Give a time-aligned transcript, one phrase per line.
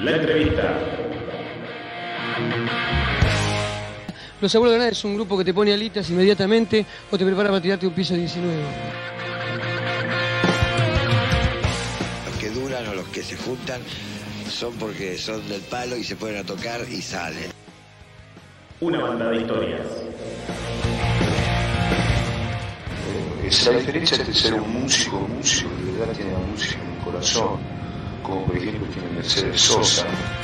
[0.00, 0.78] La entrevista.
[4.40, 7.50] Los Abuelos de Granada es un grupo que te pone alitas inmediatamente o te prepara
[7.50, 8.62] para tirarte un piso 19.
[12.26, 13.80] Los que duran o los que se juntan
[14.50, 17.50] son porque son del palo y se pueden a tocar y salen.
[18.80, 19.86] Una banda de historias.
[23.44, 26.96] Es la diferencia entre ser un músico, un músico de verdad tiene la música en
[26.96, 27.60] el corazón,
[28.32, 30.41] como por ejemplo tiene Mercedes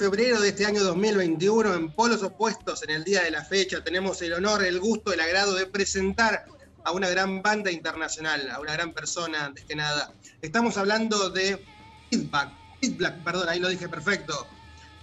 [0.00, 4.22] febrero de este año 2021, en Polos Opuestos, en el día de la fecha, tenemos
[4.22, 6.46] el honor, el gusto, el agrado de presentar
[6.84, 10.14] a una gran banda internacional, a una gran persona, antes que nada.
[10.40, 11.62] Estamos hablando de
[12.08, 14.46] Feedback, Feedback, perdón, ahí lo dije perfecto.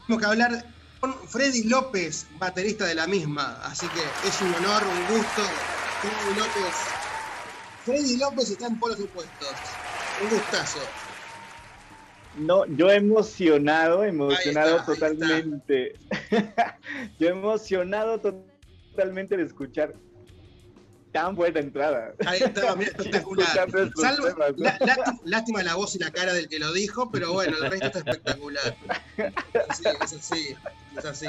[0.08, 0.66] Tenemos que hablar
[1.00, 5.44] con Freddy López, baterista de la misma, así que es un honor, un gusto.
[6.02, 6.76] Freddy López,
[7.86, 9.54] Freddy López está en Polos Opuestos.
[10.24, 10.80] Un gustazo.
[12.38, 15.96] No, yo emocionado, emocionado totalmente.
[17.20, 19.94] yo emocionado totalmente de escuchar
[21.12, 22.14] tan buena entrada.
[22.26, 23.70] Ahí está, mira, espectacular.
[23.96, 24.28] Salvo,
[25.26, 28.00] lástima, la voz y la cara del que lo dijo, pero bueno, el resto está
[28.00, 28.76] espectacular.
[29.76, 30.56] Sí, es así,
[30.96, 31.26] es así.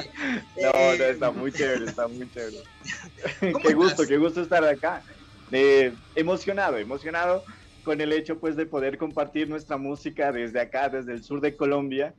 [0.60, 2.58] No, no, eh, está muy chévere, está muy chévere.
[3.40, 5.02] qué gusto, qué gusto estar acá.
[5.52, 7.42] Eh, emocionado, emocionado
[7.88, 11.56] con el hecho pues de poder compartir nuestra música desde acá, desde el sur de
[11.56, 12.14] Colombia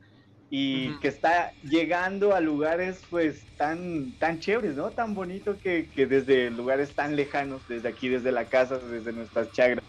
[0.50, 4.90] y que está llegando a lugares pues tan, tan chéveres, ¿no?
[4.90, 9.52] Tan bonito que, que, desde lugares tan lejanos, desde aquí, desde la casa, desde nuestras
[9.52, 9.84] chagras,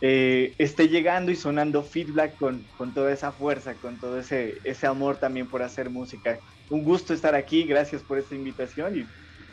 [0.00, 4.86] eh, esté llegando y sonando feedback con, con, toda esa fuerza, con todo ese, ese
[4.86, 6.38] amor también por hacer música.
[6.70, 9.04] Un gusto estar aquí, gracias por esta invitación y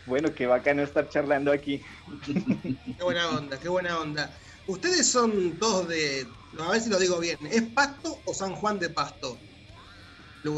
[0.06, 1.82] bueno, qué bacano estar charlando aquí.
[2.26, 4.30] Qué buena onda, qué buena onda.
[4.70, 6.28] Ustedes son todos de,
[6.60, 9.36] a ver si lo digo bien, ¿es Pasto o San Juan de Pasto?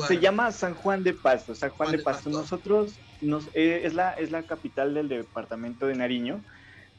[0.06, 2.30] Se llama San Juan de Pasto, San Juan, de, Pasto.
[2.30, 6.44] Nosotros nos, eh, es, la, es la capital del departamento de Nariño.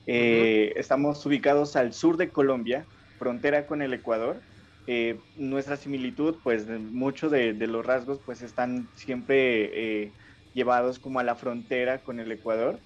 [0.06, 2.86] Eh, estamos ubicados al sur de Colombia,
[3.18, 4.40] frontera con el Ecuador.
[4.86, 10.10] Eh, nuestra similitud, pues muchos de, de, los rasgos, pues están siempre
[10.54, 12.78] llevados como a la frontera con el Ecuador.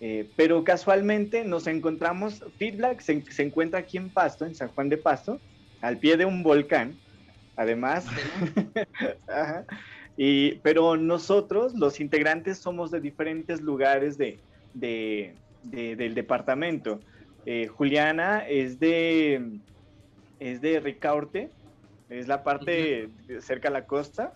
[0.00, 4.90] Eh, pero casualmente nos encontramos, Feedback se, se, encuentra aquí en Pasto, en San Juan
[4.90, 5.40] de Pasto,
[5.80, 6.98] al pie de un volcán,
[7.56, 8.06] además.
[10.16, 14.38] y, pero nosotros, los integrantes, somos de diferentes lugares de,
[14.74, 17.00] de, del departamento.
[17.46, 19.60] Eh, Juliana es de,
[20.40, 21.48] es de Ricaurte,
[22.10, 23.08] es la parte
[23.40, 24.32] cerca a la costa.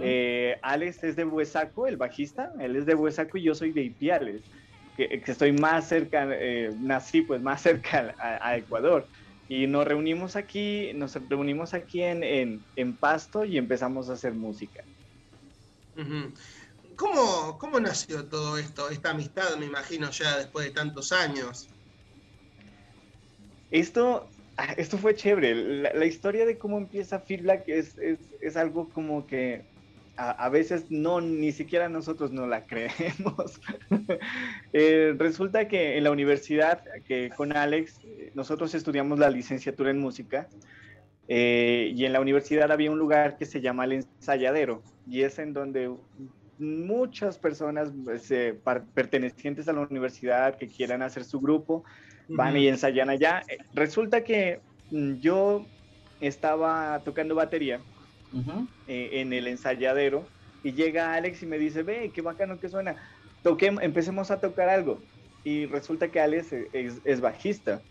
[0.00, 3.82] Eh, Alex es de Huesaco, el bajista, él es de Huesaco y yo soy de
[3.82, 4.40] Ipiales
[4.96, 9.06] que, estoy más cerca, eh, nací pues más cerca a, Ecuador.
[9.48, 14.82] Y nos reunimos aquí, nos reunimos aquí en, en, Pasto y empezamos a hacer música.
[16.96, 21.68] ¿Cómo, ¿Cómo nació todo esto, esta amistad, me imagino, ya después de tantos años?
[23.70, 25.92] Esto, ah, esto fue chévere.
[25.94, 29.64] La, historia de cómo empieza Feedback es, es, es, algo como que
[30.16, 33.60] a, veces no, ni siquiera nosotros no la creemos.
[34.72, 38.00] Eh, resulta que en la universidad, que con Alex,
[38.34, 40.48] nosotros estudiamos la licenciatura en música
[41.28, 45.38] eh, y en la universidad había un lugar que se llama el ensayadero y es
[45.38, 45.94] en donde
[46.58, 48.58] muchas personas pues, eh,
[48.94, 51.84] pertenecientes a la universidad que quieran hacer su grupo
[52.28, 53.42] van y ensayan allá.
[53.74, 54.60] Resulta que
[54.90, 55.66] mm, yo
[56.20, 57.80] estaba tocando batería
[58.88, 60.26] eh, en el ensayadero
[60.64, 62.96] y llega Alex y me dice, ve, qué bacano que suena,
[63.42, 64.98] toquemos, empecemos a tocar algo.
[65.44, 67.82] Y resulta que Alex es, bajista.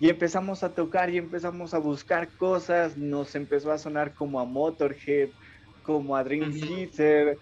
[0.00, 4.44] Y empezamos a tocar y empezamos a buscar cosas, nos empezó a sonar como a
[4.44, 5.28] Motorhead,
[5.84, 7.38] como a Dream Theater,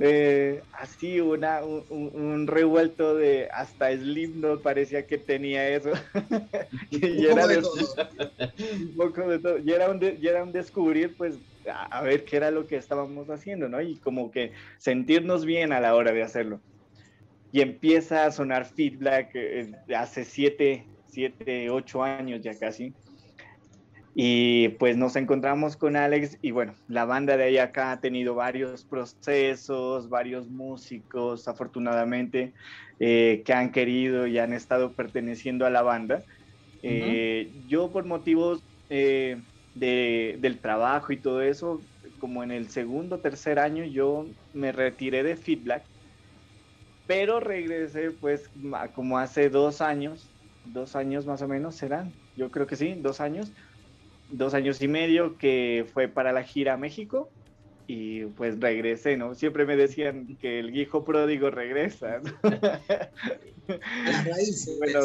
[0.00, 5.90] eh, así una, un, revuelto de hasta Slipknot parecía que tenía eso.
[6.90, 9.58] y, era de, un poco de todo.
[9.58, 11.36] Y era un, y era un descubrir pues
[11.68, 13.80] a, ver qué era lo que estábamos haciendo, ¿no?
[13.80, 16.60] Y como que sentirnos bien a la hora de hacerlo.
[17.52, 22.94] Y empieza a sonar feedback eh, hace siete, siete, ocho años ya casi.
[24.14, 28.34] Y pues nos encontramos con Alex y bueno, la banda de ahí acá ha tenido
[28.34, 32.52] varios procesos, varios músicos, afortunadamente,
[32.98, 36.24] eh, que han querido y han estado perteneciendo a la banda.
[36.82, 39.40] Eh, yo por motivos eh,
[39.74, 41.86] de, del trabajo y todo eso,
[42.18, 45.90] como en el segundo o tercer año, yo me retiré de Feedback,
[47.06, 48.50] pero regresé pues
[48.94, 53.20] como hace dos años, dos años más o menos serán, yo creo que sí, dos
[53.20, 53.52] años
[54.30, 57.34] dos años y medio que fue para la gira a México
[57.92, 59.34] y pues regresé, ¿no?
[59.34, 62.20] Siempre me decían que el hijo pródigo regresa.
[64.78, 65.00] Bueno,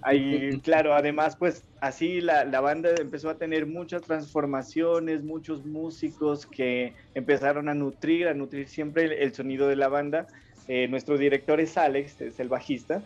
[0.00, 6.46] ahí, claro, además, pues así la, la, banda empezó a tener muchas transformaciones, muchos músicos
[6.46, 10.26] que empezaron a nutrir, a nutrir siempre el, el sonido de la banda.
[10.66, 13.02] Eh, nuestro director es Alex, es el bajista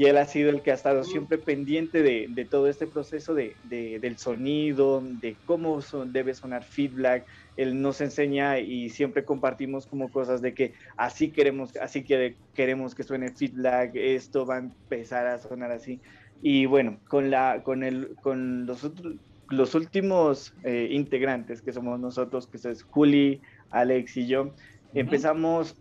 [0.00, 3.34] y él ha sido el que ha estado siempre pendiente de, de todo este proceso
[3.34, 7.26] de, de, del sonido, de cómo son, debe sonar feedback.
[7.62, 12.94] Él nos enseña y siempre compartimos como cosas de que así queremos, así que queremos
[12.94, 16.00] que suene feedback, esto va a empezar a sonar así.
[16.42, 18.90] Y bueno, con, la, con, el, con los,
[19.50, 24.52] los últimos eh, integrantes que somos nosotros, que es Juli, Alex y yo, uh -huh.
[24.94, 25.76] empezamos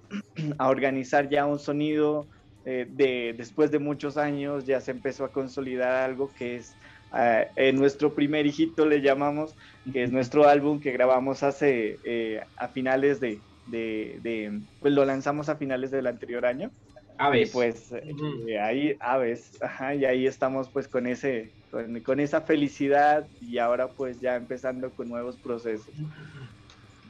[0.57, 2.27] a organizar ya un sonido
[2.65, 6.75] eh, de, después de muchos años ya se empezó a consolidar algo que es
[7.11, 9.55] uh, en nuestro primer hijito le llamamos,
[9.91, 15.05] que es nuestro álbum que grabamos hace eh, a finales de, de, de, pues lo
[15.05, 16.71] lanzamos a finales del anterior año.
[17.17, 17.49] Aves.
[17.49, 22.41] Y pues eh, ahí, Aves, ajá, y ahí estamos pues con ese, con, con, esa
[22.41, 25.93] felicidad y ahora pues ya empezando con nuevos procesos.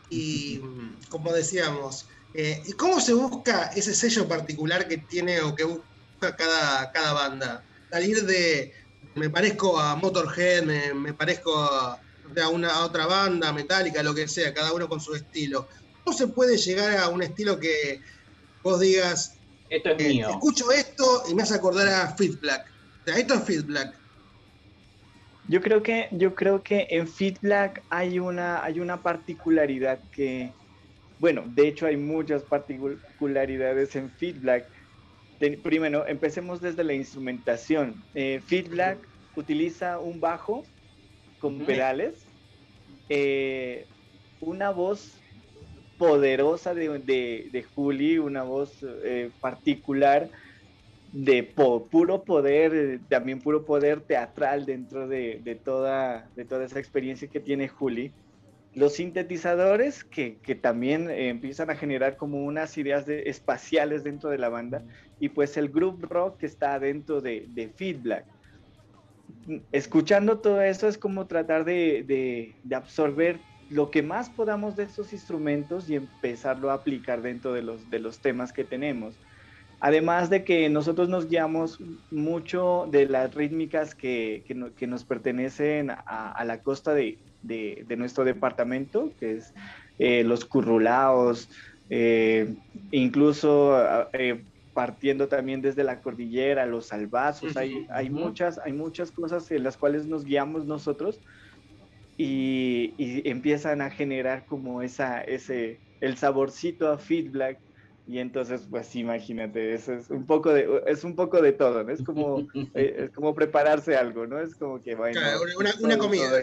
[0.09, 0.61] Y
[1.09, 6.35] como decíamos, eh, ¿Y cómo se busca ese sello particular que tiene o que busca
[6.35, 7.63] cada, cada banda?
[7.89, 8.73] Salir de,
[9.19, 11.99] me parezco a Motorhead, me, me parezco a,
[12.41, 15.67] a, una, a otra banda, metálica, lo que sea, cada uno con su estilo.
[16.03, 18.01] ¿Cómo se puede llegar a un estilo que
[18.63, 19.35] vos digas,
[19.69, 20.29] esto es eh, mío?
[20.29, 22.65] Escucho esto y me hace acordar a Fit Black.
[23.01, 23.93] O sea, esto es Fit Black.
[25.49, 30.53] Yo creo que, yo creo que en Fit Black hay una, hay una particularidad que,
[31.19, 34.67] bueno, de hecho hay muchas particularidades en Feedback.
[35.63, 38.03] Primero, empecemos desde la instrumentación.
[38.13, 38.99] Eh, Feedback
[39.39, 40.63] utiliza un bajo
[41.39, 42.25] con pedales,
[43.07, 43.85] eh,
[44.41, 45.17] una voz
[45.97, 50.29] poderosa de, de, de Juli, una voz eh, particular
[51.11, 56.79] de po puro poder, también puro poder teatral dentro de, de, toda, de toda esa
[56.79, 58.11] experiencia que tiene Juli
[58.75, 64.29] los sintetizadores que, que también eh, empiezan a generar como unas ideas de, espaciales dentro
[64.29, 64.83] de la banda
[65.19, 68.25] y pues el group rock que está dentro de, de Feedback.
[69.71, 73.39] Escuchando todo eso es como tratar de, absorber
[73.69, 78.53] lo que más podamos de estos instrumentos y empezarlo a aplicar dentro de los, temas
[78.53, 79.15] que tenemos.
[79.79, 81.79] Además de que nosotros nos guiamos
[82.11, 87.17] mucho de las rítmicas que, que, no, que nos pertenecen a, la costa de
[87.97, 89.53] nuestro departamento, que es
[89.99, 91.49] eh, los currulaos,
[91.89, 92.55] eh,
[92.91, 93.77] incluso
[94.13, 94.41] eh,
[94.79, 99.75] partiendo también desde la cordillera, los salvazos, hay, hay, muchas, hay muchas cosas en las
[99.75, 101.19] cuales nos guiamos nosotros
[102.15, 107.59] y, y empiezan a generar como esa, ese, el saborcito a feedback
[108.07, 111.91] y entonces pues imagínate eso es un poco de es un poco de todo no
[111.91, 112.39] es como
[112.73, 116.41] eh, es como prepararse algo no es como que bueno claro, una, una, comida.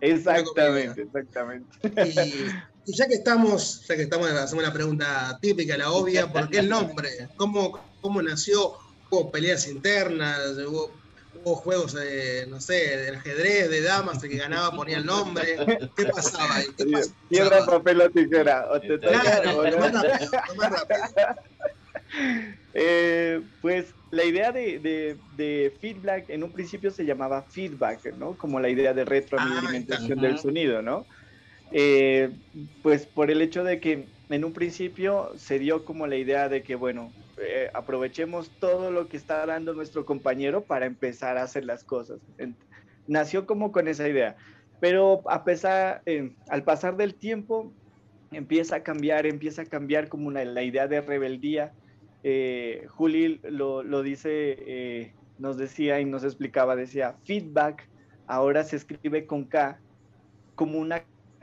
[0.00, 1.20] exactamente una comida.
[1.20, 1.68] exactamente.
[1.84, 6.48] Y, y, ya que estamos ya que estamos hacemos la pregunta típica la obvia ¿por
[6.48, 8.74] qué el nombre cómo cómo nació
[9.10, 10.90] hubo peleas internas hubo
[11.44, 15.56] hubo juegos de, no sé, del ajedrez, de damas, el que ganaba ponía el nombre.
[15.96, 16.66] ¿Qué pasaba ahí?
[16.76, 17.14] ¿Qué pasaba?
[17.28, 18.66] Piedra, papel o tijera.
[18.70, 21.36] O te claro, toca, o más rápido, más rápido.
[22.74, 28.36] Eh, pues la idea de, de, de, feedback en un principio se llamaba feedback, ¿no?
[28.36, 31.06] Como la idea de retroalimentación ah, del sonido, ¿no?
[31.78, 32.30] Eh,
[32.82, 36.62] pues por el hecho de que en un principio se dio como la idea de
[36.62, 41.66] que, bueno, eh, aprovechemos todo lo que está dando nuestro compañero para empezar a hacer
[41.66, 42.18] las cosas.
[43.06, 44.38] Nació como con esa idea,
[44.80, 47.70] pero a pesar, eh, al pasar del tiempo,
[48.32, 51.74] empieza a cambiar, empieza a cambiar como una, la idea de rebeldía.
[52.22, 57.86] Eh, Juli lo, dice, nos decía y nos explicaba, decía, feedback
[58.26, 59.78] ahora se escribe con K
[60.54, 60.94] como un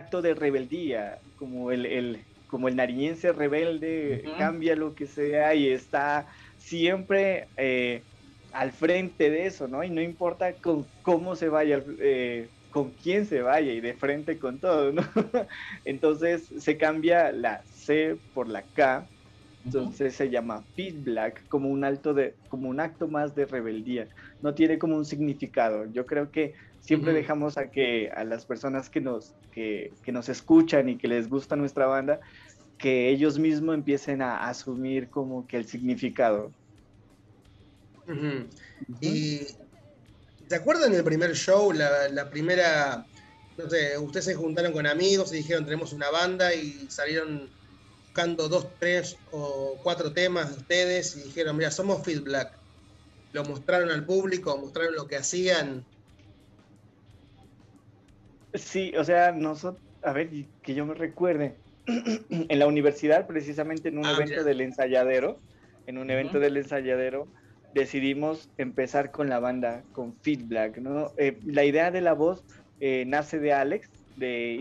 [0.03, 4.37] acto de rebeldía, como el, el como el nariñense rebelde, uh -huh.
[4.37, 6.27] cambia lo que sea y está
[6.59, 8.03] siempre eh,
[8.51, 9.83] al frente de eso, ¿no?
[9.83, 14.37] Y no importa con cómo se vaya, eh, con quién se vaya y de frente
[14.37, 15.01] con todo, ¿no?
[15.85, 19.07] Entonces se cambia la C por la K,
[19.65, 24.07] entonces se llama Fit Black como un alto de, como un acto más de rebeldía.
[24.41, 25.85] No tiene como un significado.
[25.91, 26.53] Yo creo que
[26.83, 31.07] siempre dejamos a que a las personas que nos, que, que nos escuchan y que
[31.07, 32.19] les gusta nuestra banda,
[32.77, 36.51] que ellos mismos empiecen a asumir como que el significado.
[38.99, 39.47] Y
[40.49, 43.05] ¿se acuerdan del primer show, la, la, primera,
[43.57, 47.49] no sé, ustedes se juntaron con amigos y dijeron tenemos una banda y salieron
[48.03, 52.51] buscando dos, tres o cuatro temas de ustedes y dijeron, mira, somos Fit Black.
[53.31, 55.85] Lo mostraron al público, mostraron lo que hacían.
[58.53, 60.29] Sí, o sea, nosotros, a ver,
[60.61, 61.55] que yo me recuerde,
[62.29, 65.37] en la universidad, precisamente en un ah, evento del ensayadero,
[65.87, 67.27] en un evento del ensayadero,
[67.73, 71.11] decidimos empezar con la banda, con Feedback, ¿no?
[71.17, 72.43] Eh, la idea de la voz
[72.79, 74.53] eh, nace de Alex, de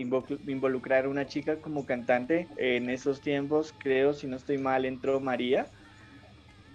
[0.47, 2.47] involucrar a una chica como cantante.
[2.57, 5.67] En esos tiempos, creo, si no estoy mal, entró María.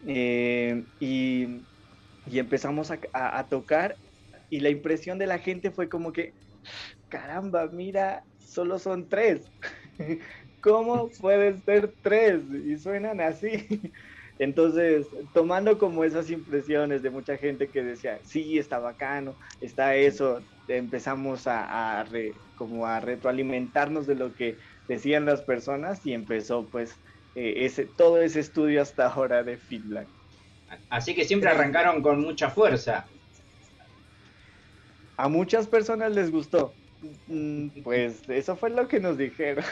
[0.07, 1.63] Eh, y,
[2.31, 3.97] y, empezamos a, a, tocar
[4.49, 6.33] y la impresión de la gente fue como que,
[7.09, 9.51] caramba, mira, solo son tres.
[10.61, 12.43] ¿Cómo pueden ser tres?
[12.67, 13.67] Y suenan así.
[14.39, 20.41] Entonces, tomando como esas impresiones de mucha gente que decía, sí, está bacano, está eso,
[20.69, 22.05] empezamos a,
[22.57, 26.95] como a retroalimentarnos de lo que decían las personas y empezó pues
[27.35, 30.09] eh, ese, todo ese estudio hasta ahora de feedback.
[30.89, 33.09] Así que siempre arrancaron con mucha fuerza.
[35.17, 36.75] A muchas personas les gustó.
[37.29, 39.65] Mm, pues eso fue lo que nos dijeron.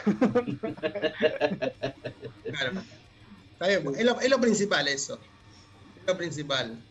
[3.59, 3.91] Claro.
[3.95, 5.19] es, lo, principal eso.
[5.99, 6.81] Es lo principal.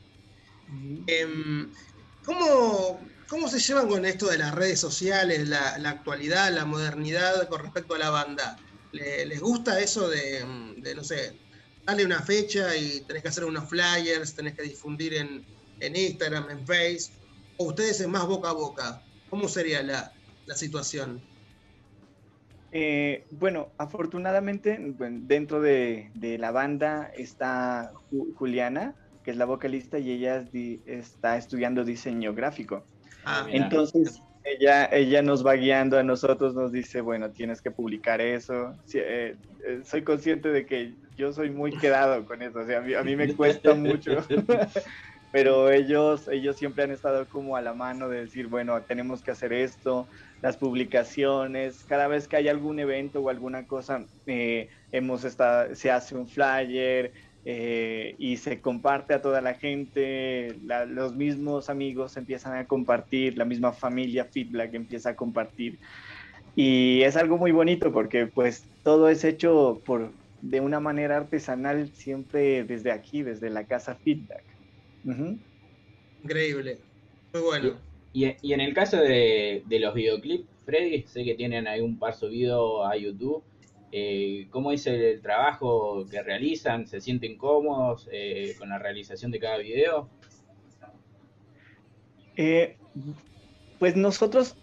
[1.07, 1.73] Em,
[2.25, 3.01] ¿cómo,
[3.49, 7.99] se llevan con esto de las redes sociales, la, actualidad, la modernidad con respecto a
[7.99, 8.59] la banda?
[8.93, 10.45] ¿Les gusta eso de,
[10.95, 11.39] no sé,
[11.85, 15.45] darle una fecha y tenés que hacer unos flyers, tenés que difundir en,
[15.81, 17.17] en Instagram, en Facebook?
[17.59, 19.03] ¿O ustedes es más boca a boca?
[19.31, 20.13] ¿Cómo sería la,
[20.47, 21.21] la situación?
[22.73, 27.93] Eh, bueno, afortunadamente dentro de, la banda está
[28.35, 30.45] Juliana, que es la vocalista, y ella
[30.87, 32.85] está estudiando diseño gráfico.
[33.25, 38.21] Ah, Entonces, ella, ella nos va guiando a nosotros, nos dice, bueno, tienes que publicar
[38.21, 38.75] eso.
[38.95, 43.03] Eh, eh, soy consciente de que yo soy muy quedado con eso, o sea, a
[43.03, 44.25] mí me cuesta mucho.
[45.33, 49.33] pero ellos, ellos siempre han estado como a la mano de decir, bueno, tenemos que
[49.33, 50.07] hacer esto,
[50.43, 55.91] las publicaciones, cada vez que hay algún evento o alguna cosa, eh, hemos estado, se
[55.91, 57.13] hace un flyer
[57.45, 60.57] eh, y se comparte a toda la gente,
[60.89, 65.79] los mismos amigos empiezan a compartir, la misma familia Feedback empieza a compartir.
[66.55, 70.11] Y es algo muy bonito porque pues todo es hecho por,
[70.43, 74.45] de una manera artesanal siempre desde aquí, desde la casa Feedback.
[76.25, 76.79] Increíble,
[77.33, 77.86] muy bueno.
[78.17, 81.99] Y, y, en el caso de, de, los videoclips, Freddy, sé que tienen ahí un
[81.99, 83.45] par subido a YouTube.
[83.93, 86.87] Eh, ¿Cómo es el trabajo que realizan?
[86.87, 90.09] ¿Se sienten cómodos eh, con la realización de cada video?
[92.39, 92.79] Eh,
[93.79, 94.57] pues nosotros,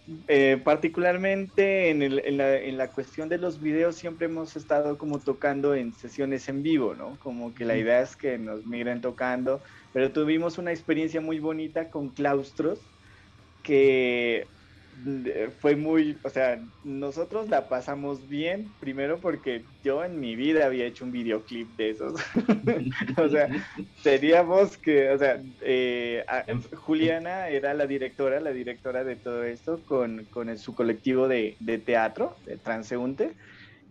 [0.64, 5.20] particularmente en, el, en, la, en, la, cuestión de los videos, siempre hemos estado como
[5.20, 7.20] tocando en sesiones en vivo, ¿no?
[7.20, 9.62] Como que la idea es que nos miren tocando,
[9.94, 12.80] pero tuvimos una experiencia muy bonita con claustros
[13.64, 14.48] que
[15.60, 20.86] fue muy, o sea, nosotros la pasamos bien, primero porque yo en mi vida había
[20.86, 22.22] hecho un videoclip de esos.
[23.18, 23.50] o sea,
[24.02, 26.24] seríamos que, o sea, eh,
[26.76, 31.78] Juliana era la directora, la directora de todo esto con, con su colectivo de, de,
[31.80, 33.34] teatro, de transeúnte.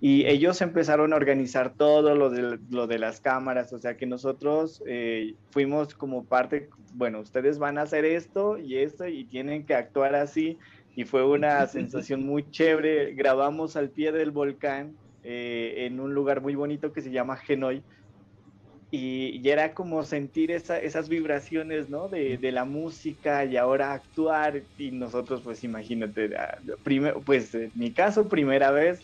[0.04, 4.04] Y ellos empezaron a organizar todo lo de, lo de las cámaras, o sea que
[4.04, 9.64] nosotros eh, fuimos como parte, bueno, ustedes van a hacer esto y esto y tienen
[9.64, 10.59] que actuar así
[10.97, 13.14] y fue una sensación muy chévere.
[13.14, 17.85] Grabamos al pie del volcán eh, en un lugar muy bonito que se llama Genoy.
[18.90, 22.09] Y, era como sentir esas vibraciones, ¿no?
[22.09, 24.62] De, la música y ahora actuar.
[24.76, 29.00] Y nosotros, pues imagínate, ah, primero, pues en mi caso, primera vez.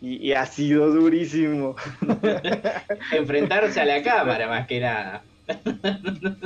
[0.00, 1.74] Y, y ha sido durísimo.
[3.12, 5.24] Enfrentarse a la cámara, más que nada.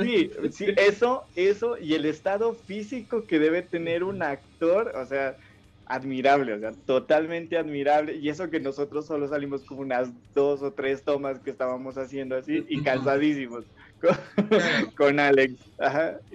[0.01, 5.37] Sí, sí, eso, eso y el estado físico que debe tener un actor, o sea,
[5.85, 8.15] admirable, o sea, totalmente admirable.
[8.15, 12.35] Y eso que nosotros solo salimos como unas dos o tres tomas que estábamos haciendo
[12.37, 13.65] así y cansadísimos
[14.97, 15.53] con, Alex.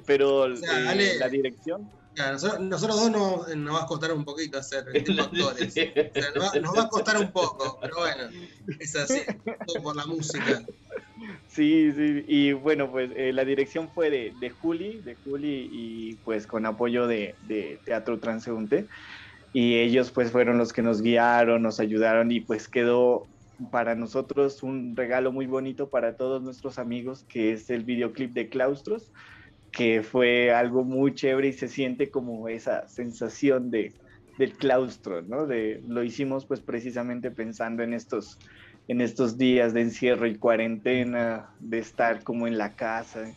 [0.06, 1.88] Pero eh, la dirección.
[2.16, 4.84] nosotros, dos nos, nos, va a costar un poquito hacer
[5.20, 5.74] actores.
[6.62, 8.24] nos, va, a costar un poco, pero bueno,
[8.78, 9.20] es así,
[9.66, 10.62] todo por la música.
[11.48, 16.14] Sí, sí, y bueno, pues eh, la dirección fue de, de, Juli, de Juli y
[16.24, 18.86] pues con apoyo de, de Teatro Transeúnte
[19.52, 23.26] y ellos pues fueron los que nos guiaron, nos ayudaron y pues quedó
[23.70, 28.48] para nosotros un regalo muy bonito para todos nuestros amigos que es el videoclip de
[28.48, 29.12] Claustros,
[29.72, 33.92] que fue algo muy chévere y se siente como esa sensación de,
[34.38, 35.46] del claustro, ¿no?
[35.46, 38.38] De, lo hicimos pues precisamente pensando en estos,
[38.86, 43.34] en estos días de encierro y cuarentena, de estar como en la casa,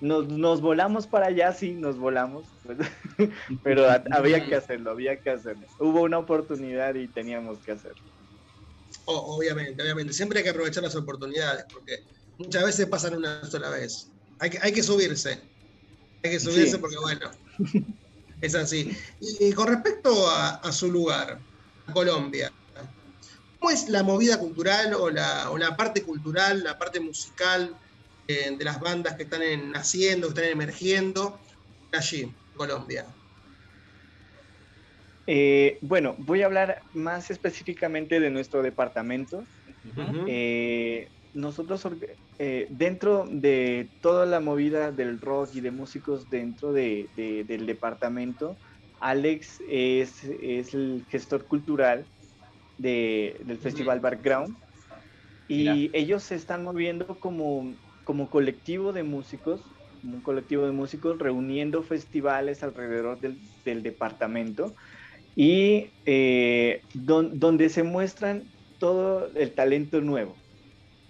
[0.00, 2.78] nos, volamos para allá, sí, nos volamos, pues,
[3.62, 5.66] pero había que hacerlo, había que hacerlo.
[5.78, 8.02] Hubo una oportunidad y teníamos que hacerlo.
[9.10, 12.02] Obviamente, obviamente, siempre hay que aprovechar las oportunidades, porque
[12.38, 14.08] muchas veces pasan una sola vez.
[14.38, 15.40] Hay que, hay que subirse,
[16.22, 17.30] hay que subirse porque bueno,
[18.40, 18.96] es así.
[19.20, 21.38] Y, con respecto a, su lugar,
[21.92, 22.52] Colombia,
[23.58, 27.76] ¿cómo es la movida cultural o la, o la parte cultural, la parte musical?
[28.30, 31.38] de las bandas que están naciendo, que están emergiendo
[31.92, 33.06] allí, en Colombia?
[35.26, 39.46] Eh, bueno, voy a hablar más específicamente de nuestro departamento.
[40.26, 41.86] Eh, nosotros,
[42.38, 48.58] eh, dentro de toda la movida del rock y de músicos dentro del departamento,
[48.98, 52.08] Alex es, el gestor cultural
[52.76, 54.56] del Festival Background.
[55.46, 57.76] Y ellos se están moviendo como
[58.10, 59.62] como colectivo de músicos,
[60.02, 63.38] un colectivo de músicos reuniendo festivales alrededor del,
[63.84, 64.74] departamento
[65.36, 68.44] y eh, donde se muestran
[68.78, 70.36] todo el talento nuevo,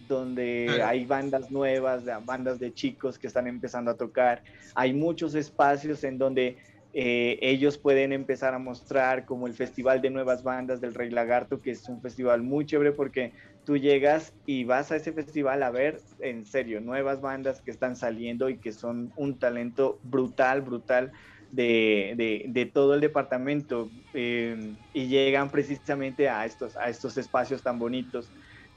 [0.08, 4.42] donde hay bandas nuevas, bandas de chicos que están empezando a tocar,
[4.74, 6.58] hay muchos espacios en donde
[6.92, 11.60] eh, ellos pueden empezar a mostrar como el Festival de Nuevas Bandas del Rey Lagarto,
[11.60, 13.32] que es un festival muy chévere porque
[13.64, 17.94] tú llegas y vas a ese festival a ver en serio nuevas bandas que están
[17.94, 21.12] saliendo y que son un talento brutal, brutal
[21.52, 28.28] de, todo el departamento eh, y llegan precisamente a estos, a estos espacios tan bonitos.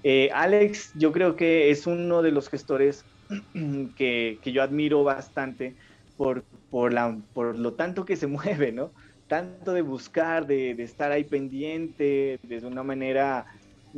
[0.03, 3.05] Eh, Alex, yo creo que es uno de los gestores
[3.95, 5.75] que, que yo admiro bastante
[6.17, 8.91] por, por, la, por lo tanto que se mueve, ¿no?
[9.27, 13.45] Tanto de buscar, de, estar ahí pendiente, de una manera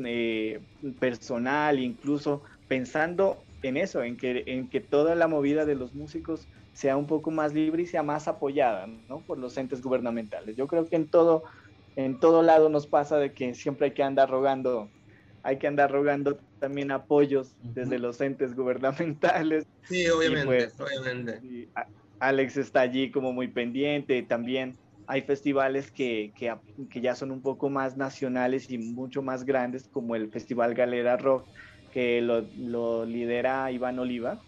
[0.03, 0.59] eh,
[0.99, 6.47] personal, incluso pensando en eso, en que, en que toda la movida de los músicos
[6.75, 9.21] sea un poco más libre y sea más apoyada, ¿no?
[9.21, 10.55] Por los entes gubernamentales.
[10.55, 11.43] Yo creo que en todo,
[11.95, 14.89] en todo lado nos pasa de que siempre hay que andar rogando
[15.45, 19.67] hay que andar rogando también apoyos desde los entes gubernamentales.
[19.83, 21.67] Sí, obviamente, pues, obviamente.
[22.19, 27.69] Alex está allí como muy pendiente, también hay festivales que, que, ya son un poco
[27.69, 31.45] más nacionales y mucho más grandes, como el Festival Galera Rock,
[31.93, 34.41] que lo, lo lidera Iván Oliva.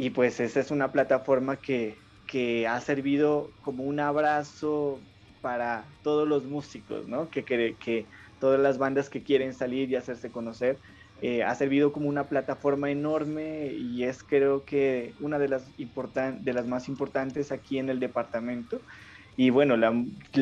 [0.00, 1.94] Y pues esa es una plataforma que,
[2.26, 4.98] que ha servido como un abrazo
[5.42, 7.28] para todos los músicos, ¿no?
[7.28, 8.06] Que, que,
[8.38, 10.78] todas las bandas que quieren salir y hacerse conocer
[11.20, 16.52] eh, ha servido como una plataforma enorme y es creo que una de las, de
[16.54, 18.80] las más importantes aquí en el departamento.
[19.36, 19.76] Y bueno,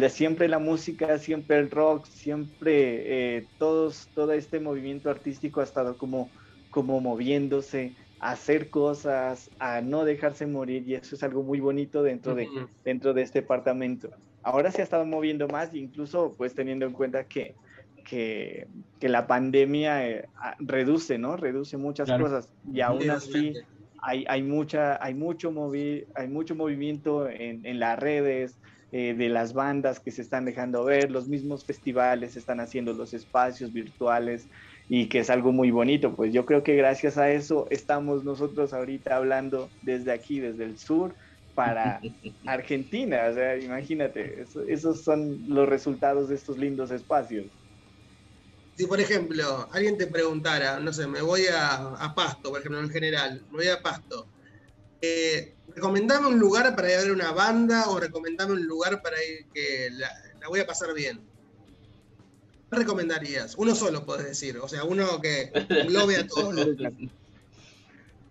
[0.08, 5.98] siempre la música, siempre el rock, siempre eh, todos, todo este movimiento artístico ha estado
[5.98, 6.30] como,
[6.70, 12.02] como moviéndose a hacer cosas, a no dejarse morir y eso es algo muy bonito
[12.02, 12.48] dentro de,
[12.84, 14.10] dentro de este departamento.
[14.42, 17.54] Ahora se ha estado moviendo más, incluso pues teniendo en cuenta que
[18.04, 18.66] que,
[19.02, 20.28] la pandemia eh,
[20.60, 21.36] reduce, ¿no?
[21.36, 23.52] Reduce muchas cosas y aún así
[24.00, 28.56] hay, hay, mucha, hay, mucho, movi hay mucho movimiento en, en las redes,
[28.90, 33.12] eh, de las bandas que se están dejando ver, los mismos festivales están haciendo los
[33.12, 34.48] espacios virtuales
[34.88, 36.16] y que es algo muy bonito.
[36.16, 40.78] Pues yo creo que gracias a eso estamos nosotros ahorita hablando desde aquí, desde el
[40.78, 41.16] sur,
[41.54, 42.00] para
[42.46, 43.26] Argentina.
[43.30, 47.46] O sea, imagínate, esos son los resultados de estos lindos espacios
[48.78, 52.90] si por ejemplo alguien te preguntara, no sé, me voy a, Pasto, por ejemplo, en
[52.90, 54.28] general, me voy a Pasto,
[55.00, 59.16] eh, recomendame un lugar para ir a ver una banda o recomendame un lugar para
[59.16, 60.08] ir que la,
[60.46, 61.28] voy a pasar bien.
[62.70, 63.54] ¿Qué recomendarías?
[63.56, 66.54] Uno solo puedes decir, o sea, uno que englobe a todos.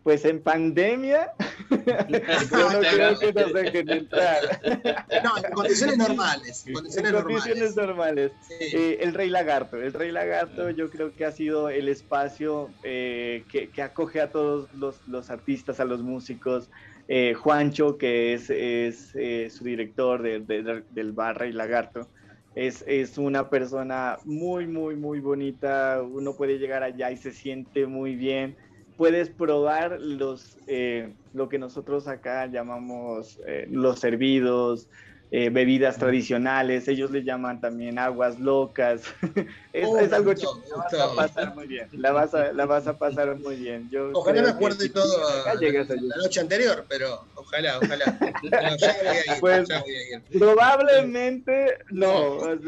[0.04, 1.32] pues en pandemia,
[1.70, 4.62] yo no creo que nos dejen entrar.
[5.24, 6.64] No, en condiciones normales.
[6.68, 8.32] En condiciones, En condiciones normales.
[8.48, 8.54] Sí.
[8.78, 9.76] Eh, el Rey Lagarto.
[9.78, 14.32] El Rey Lagarto yo creo que ha sido el espacio eh, que, que acoge a
[14.32, 16.70] todos los, los artistas, a los músicos.
[17.10, 22.08] Eh, Juancho, que es, es eh, su director de- de- del bar Rey Lagarto,
[22.58, 26.02] es, es una persona muy, muy, muy bonita.
[26.02, 28.58] Uno puede llegar allá y se siente muy bien.
[28.96, 34.90] Puedes probar los, eh, lo que nosotros acá llamamos eh, los servidos,
[35.30, 39.04] eh, bebidas tradicionales, ellos le llaman también aguas locas.
[39.74, 41.90] es, Oh, es algo que la vas a pasar muy bien.
[41.92, 43.88] La vas a, la vas a pasar muy bien.
[43.92, 48.20] Yo Ojalá me acuerde todo a la noche anterior, pero ojalá, ojalá.
[48.44, 50.22] No, ya voy a ir, Pues, ya voy a ir.
[50.38, 52.40] Probablemente no.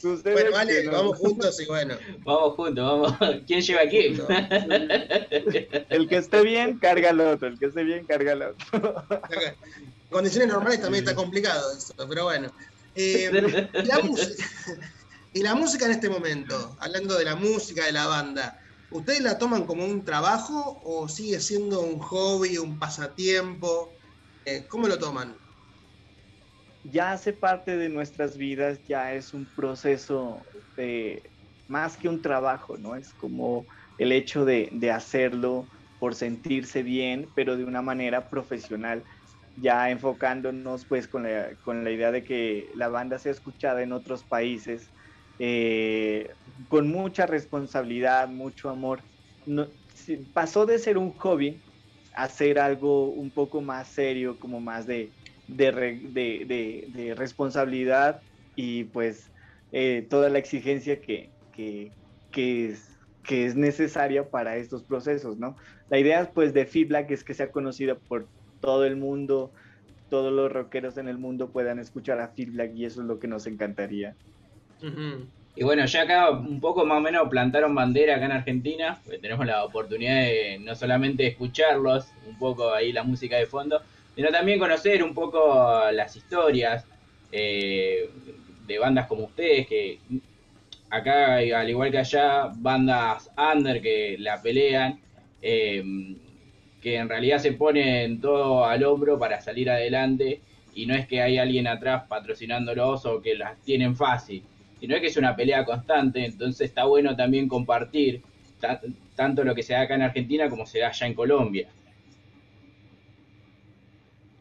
[0.00, 0.92] Sucede Bueno, vale, no.
[0.92, 1.96] vamos juntos y bueno.
[2.24, 3.42] Vamos juntos, vamos.
[3.46, 4.20] ¿Quién lleva a quién?
[5.88, 7.48] El que esté bien, carga al otro.
[7.48, 9.04] El que esté bien, carga al otro.
[9.40, 12.50] En condiciones normales también está complicado eso, pero bueno.
[12.94, 13.30] Eh,
[13.74, 14.44] y, la música,
[15.34, 18.58] y la música en este momento, hablando de la música de la banda,
[18.90, 23.98] ¿ustedes la toman como un trabajo o sigue siendo un hobby, un pasatiempo?
[24.44, 25.38] Eh, ¿Cómo lo toman?
[26.90, 30.46] ya hace parte de nuestras vidas, ya es un proceso
[30.76, 31.32] de,
[31.66, 32.94] más que un trabajo, ¿no?
[32.94, 33.66] Es como
[33.98, 35.68] el hecho de, hacerlo
[35.98, 39.04] por sentirse bien, pero de una manera profesional,
[39.56, 43.92] ya enfocándonos pues con la, con la idea de que la banda sea escuchada en
[43.92, 44.92] otros países,
[45.38, 46.34] eh,
[46.68, 49.04] con mucha responsabilidad, mucho amor.
[49.44, 49.72] No,
[50.32, 51.64] pasó de ser un hobby
[52.12, 58.22] a ser algo un poco más serio, como más de- de- de responsabilidad
[58.54, 59.32] y pues
[59.70, 61.96] eh, toda la exigencia que, que,
[62.30, 62.88] que es,
[63.22, 65.56] que es necesaria para estos procesos, ¿no?
[65.88, 69.52] La idea pues de Feedback es que sea conocida por todo el mundo,
[70.08, 73.28] todos los rockeros en el mundo puedan escuchar a Feedback y eso es lo que
[73.28, 74.16] nos encantaría.
[75.56, 79.18] Y bueno, ya acá un poco más o menos plantaron bandera acá en Argentina, porque
[79.18, 83.80] tenemos la oportunidad de no solamente escucharlos, un poco ahí la música de fondo,
[84.14, 86.84] sino también conocer un poco las historias
[87.32, 88.10] eh,
[88.66, 89.98] de bandas como ustedes, que
[90.90, 95.00] acá, al igual que allá, bandas under que la pelean,
[95.40, 95.82] eh,
[96.82, 100.42] que en realidad se ponen todo al hombro para salir adelante,
[100.74, 104.42] y no es que hay alguien atrás patrocinándolos o que las tienen fácil
[104.80, 108.22] sino es que es una pelea constante, entonces está bueno también compartir
[108.60, 108.80] ta-
[109.14, 111.68] tanto lo que se da acá en Argentina como se da allá en Colombia.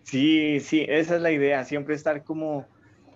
[0.03, 2.69] Sí, sí, esa es la idea, siempre estar como,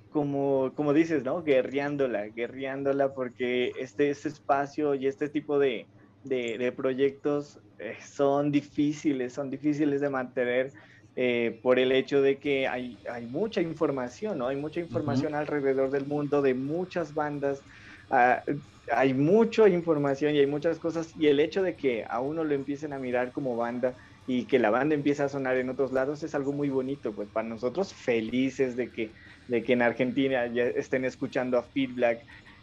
[0.10, 1.43] como, como dices, ¿no?
[1.43, 5.89] Guerreándola, guerreándola, porque este, este espacio y este tipo de,
[6.23, 10.73] de, de proyectos eh, son difíciles, son difíciles de mantener
[11.21, 14.47] eh, por el hecho de que hay, hay mucha información, ¿no?
[14.47, 17.62] Hay mucha información alrededor del mundo de muchas bandas,
[18.10, 18.41] ah,
[18.89, 22.55] hay mucha información y hay muchas cosas, y el hecho de que a uno lo
[22.55, 26.23] empiecen a mirar como banda y que la banda empiece a sonar en otros lados
[26.23, 29.12] es algo muy bonito, pues para nosotros felices de que,
[29.49, 32.19] de que en Argentina ya estén escuchando a Feedback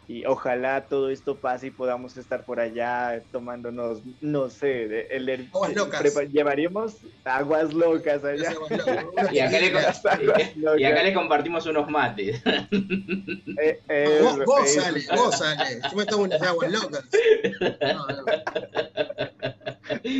[0.09, 5.27] y ojalá todo esto pase y podamos estar por allá tomándonos, no sé, de- el,
[5.27, 6.01] el- Aguas locas.
[6.01, 8.53] prepa- llevaríamos aguas locas allá.
[9.33, 12.41] Y acá le, y acá le compartimos unos mates.
[13.59, 15.81] Eh, eh, Vos, vos eh, sale, vos sale.
[15.89, 17.03] Yo me tomo unas aguas locas.
[17.81, 18.25] No, no.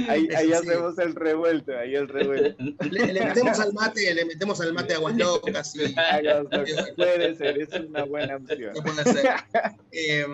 [0.10, 0.70] Ahí, ahí Eso sí.
[0.70, 2.64] hacemos el revuelto, ahí el revuelto.
[2.92, 5.80] Le, le metemos al mate, le metemos al mate aguas locas y.
[6.96, 8.74] Puede ser, es una buena opción.
[9.92, 10.26] Eh,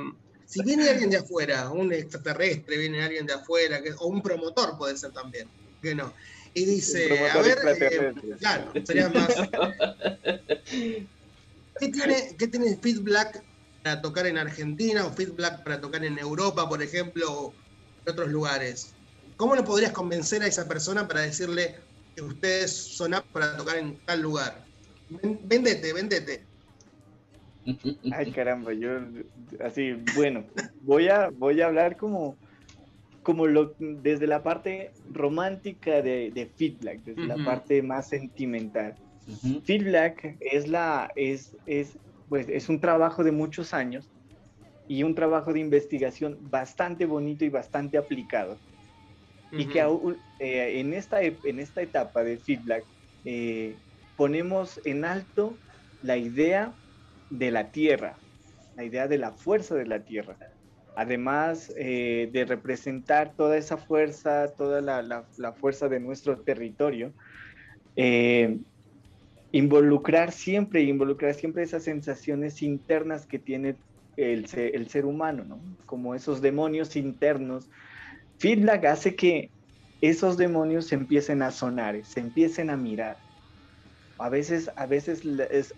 [0.46, 4.78] si viene alguien de afuera, un extraterrestre, viene alguien de afuera, que- o un promotor
[4.78, 5.50] puede ser también,
[5.82, 6.13] que no.
[6.54, 9.34] Y dice, a ver, eh, claro, sería más.
[11.80, 13.44] ¿Qué tiene, ¿Qué tiene Fit Black
[13.82, 17.56] para tocar en Argentina o Fit Black para tocar en Europa, por ejemplo, o
[18.06, 18.96] en otros lugares?
[19.36, 21.76] ¿Cómo lo podrías convencer a esa persona para decirle
[22.15, 24.67] que ustedes son aptos para tocar en tal lugar?
[25.08, 26.50] Ven- Vendete, vendete.
[28.12, 28.89] Ay, caramba, yo
[29.60, 30.46] así, bueno,
[30.82, 32.39] voy a, voy a hablar como,
[33.22, 38.98] como lo, desde la parte romántica de, de Feedback, desde la parte más sentimental.
[39.65, 44.12] Feedback es la, es, es, pues, es un trabajo de muchos años
[44.88, 48.62] y un trabajo de investigación bastante bonito y bastante aplicado.
[49.58, 52.88] Y que aún, eh, en, esta, ep- en esta etapa de feedback
[53.24, 53.80] eh,
[54.16, 55.62] ponemos en alto
[56.02, 56.76] la idea
[57.30, 58.22] de la tierra,
[58.76, 60.38] la idea de la fuerza de la tierra.
[60.96, 67.16] además eh, de representar toda esa fuerza, toda la, fuerza de nuestro territorio,
[67.96, 68.60] eh,
[69.52, 73.80] involucrar siempre, involucrar siempre esas sensaciones internas que tiene
[74.16, 75.63] el, ser humano, ¿no?
[75.86, 77.70] Como esos demonios internos.
[78.39, 79.52] Feedback hace que
[80.02, 83.17] esos demonios se empiecen a sonar, se empiecen a mirar.
[84.17, 85.24] A veces, a veces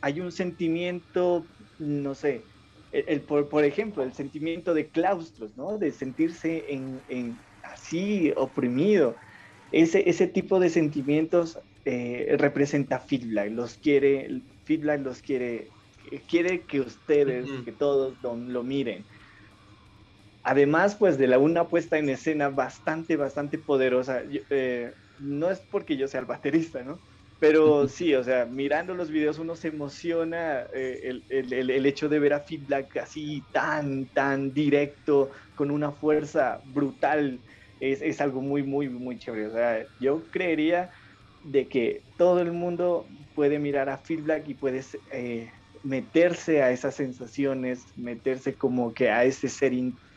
[0.01, 2.43] hay un sentimiento, no sé,
[2.91, 5.77] el, por, ejemplo, el sentimiento de claustros, ¿no?
[5.77, 9.15] De sentirse en, así oprimido.
[9.71, 15.69] Ese, ese tipo de sentimientos eh, representa Feedback, los quiere, Feedback los quiere,
[16.27, 19.05] quiere que ustedes, que todos lo, miren.
[20.47, 24.21] Además, pues de la una puesta en escena bastante, bastante poderosa.
[24.51, 27.01] Eh, no es porque yo sea el baterista, ¿no?
[27.39, 32.33] Pero sí, o sea, mirando los videos uno se emociona eh, el, hecho de ver
[32.33, 37.41] a Feedback así tan, tan directo, con una fuerza brutal.
[37.79, 39.47] Es, es, algo muy, muy, muy chévere.
[39.47, 40.91] O sea, yo creería
[41.41, 46.93] de que todo el mundo puede mirar a Feedback y puede eh, meterse a esas
[46.93, 49.73] sensaciones, meterse como que a ese ser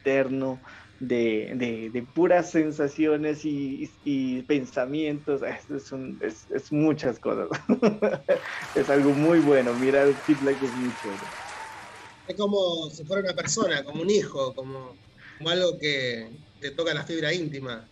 [0.08, 0.58] interno
[1.00, 5.42] de, puras sensaciones y, pensamientos.
[5.42, 5.92] Es,
[6.50, 7.48] es, muchas cosas.
[8.74, 9.72] es algo muy bueno.
[9.74, 11.22] Mirar feedback es muy chévere.
[12.28, 14.94] Es como si fuera una persona, como un hijo, como,
[15.46, 16.28] algo que
[16.60, 17.88] te toca la fibra íntima.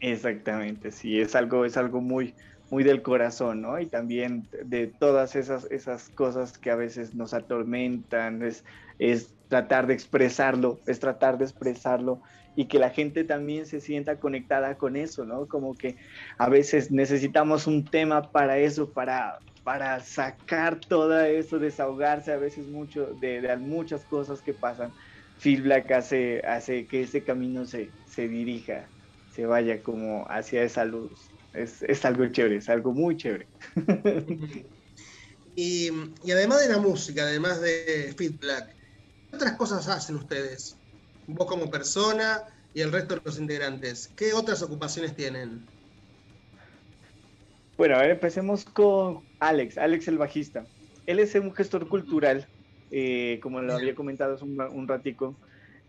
[0.00, 2.34] Exactamente, sí, es algo, es algo muy,
[2.70, 3.78] muy del corazón, ¿no?
[3.78, 8.64] Y también de todas esas, esas cosas que a veces nos atormentan, es,
[8.98, 12.22] es tratar de expresarlo, es tratar de expresarlo
[12.56, 15.46] y que la gente también se sienta conectada con eso, ¿no?
[15.46, 15.96] Como que
[16.38, 22.66] a veces necesitamos un tema para eso, para, para sacar todo eso, desahogarse a veces
[22.66, 24.90] mucho de, muchas cosas que pasan.
[25.38, 28.86] Phil Black hace, hace que ese camino se, se dirija,
[29.34, 31.10] se vaya como hacia esa luz.
[31.52, 33.46] Es, es algo chévere, es algo muy chévere.
[35.56, 35.90] y,
[36.24, 38.81] y, además de la música, además de Phil Black, ¿Qué
[39.42, 40.76] otras cosas hacen ustedes?
[41.26, 44.12] Vos como persona y el resto de los integrantes.
[44.14, 45.66] ¿Qué otras ocupaciones tienen?
[47.76, 50.64] Bueno, a ver, empecemos con Alex, Alex el bajista.
[51.06, 52.46] Él es un gestor cultural,
[52.92, 55.34] eh, como lo había comentado hace un, ratico,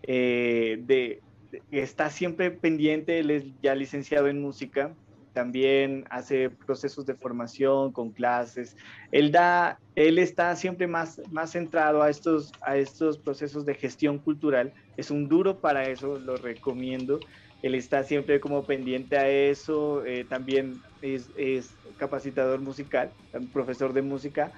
[0.01, 1.21] eh, de,
[1.69, 4.95] está siempre pendiente, él es ya licenciado en música,
[5.33, 8.77] también hace procesos de formación con clases.
[9.11, 14.19] Él da, él está siempre más, más centrado a estos, a estos procesos de gestión
[14.19, 14.73] cultural.
[14.95, 17.19] Es un duro para eso, lo recomiendo.
[17.63, 20.05] Él está siempre como pendiente a eso.
[20.05, 23.11] Eh, también es, es, capacitador musical,
[23.51, 24.51] profesor de música.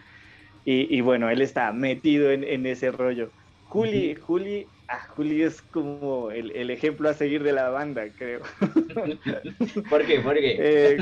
[0.65, 3.29] Y, y, bueno, él está metido en, en ese rollo.
[3.65, 8.41] Juli, Juli Ah, Juli es como el, ejemplo a seguir de la banda, creo.
[9.89, 10.19] ¿Por qué?
[10.19, 10.58] ¿Por qué?
[10.60, 10.98] Eh,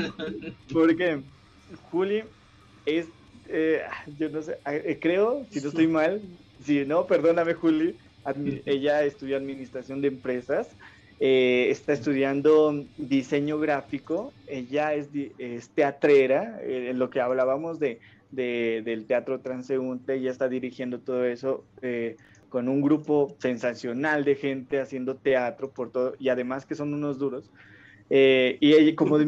[0.72, 1.20] porque
[1.90, 2.24] Juli
[2.86, 3.06] es,
[3.48, 3.82] eh,
[4.18, 6.22] yo no sé, eh, creo, si no estoy mal,
[6.62, 7.96] si no, perdóname Juli,
[8.64, 10.74] ella estudió administración de empresas,
[11.20, 15.08] está estudiando diseño gráfico, ella es,
[15.74, 21.64] teatrera, en lo que hablábamos de, del teatro transeúnte, ella está dirigiendo todo eso
[22.54, 27.18] con un grupo sensacional de gente haciendo teatro por todo, y además que son unos
[27.18, 27.50] duros.
[28.10, 29.18] Eh, y ella, como,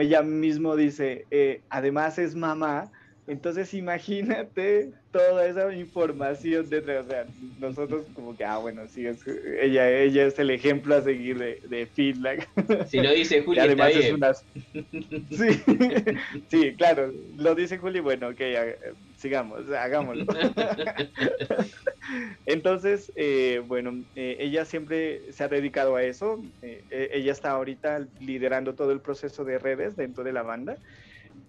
[0.00, 2.92] ella mismo dice, eh, además es mamá,
[3.26, 7.06] entonces imagínate toda esa información detrás.
[7.06, 7.26] O sea,
[7.60, 11.60] nosotros como que, ah, bueno, sí, es, ella, ella es el ejemplo a seguir de,
[11.68, 12.48] de feedback.
[12.88, 14.34] Si lo dice Juli, además es una...
[14.34, 14.46] sí,
[16.48, 18.40] sí, claro, lo dice Juli, bueno, ok,
[19.16, 20.26] sigamos, hagámoslo.
[22.46, 26.42] Entonces, eh, bueno, eh, ella siempre se ha dedicado a eso.
[26.60, 30.76] Eh, ella está ahorita liderando todo el proceso de redes dentro de la banda.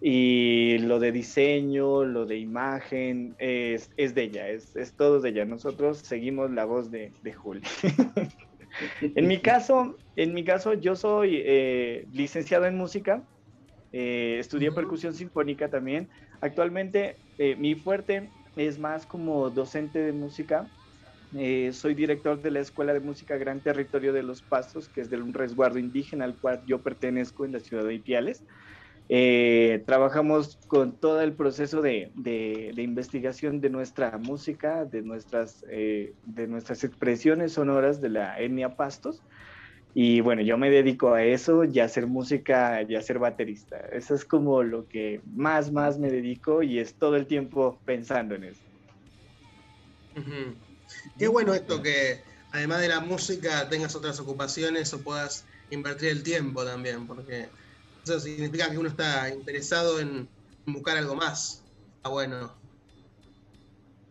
[0.05, 5.29] Y lo de diseño, lo de imagen, es, es de ella, es, es, todo de
[5.29, 5.45] ella.
[5.45, 7.61] Nosotros seguimos la voz de, de Juli.
[9.01, 13.23] en mi caso, en mi caso, yo soy eh, licenciado en música,
[13.93, 16.09] eh, estudié percusión sinfónica también.
[16.41, 20.67] Actualmente eh, mi fuerte es más como docente de música.
[21.71, 25.15] soy director de la Escuela de Música Gran Territorio de los Pasos, que es de
[25.15, 28.43] un resguardo indígena al cual yo pertenezco en la ciudad de Ipiales.
[29.09, 32.11] Eh, trabajamos con todo el proceso de,
[32.77, 39.21] investigación de nuestra música, de nuestras, eh, de nuestras expresiones sonoras de la etnia Pastos.
[39.95, 43.77] Y bueno, yo me dedico a eso y a hacer música y a ser baterista.
[43.91, 48.33] Eso es como lo que más, más me dedico y es todo el tiempo pensando
[48.33, 48.61] en eso.
[51.19, 52.21] Qué bueno esto que
[52.53, 57.49] además de la música, tengas otras ocupaciones o puedas invertir el tiempo también, porque
[58.03, 60.27] eso significa que uno está interesado en
[60.65, 61.63] buscar algo más.
[61.97, 62.53] Está bueno.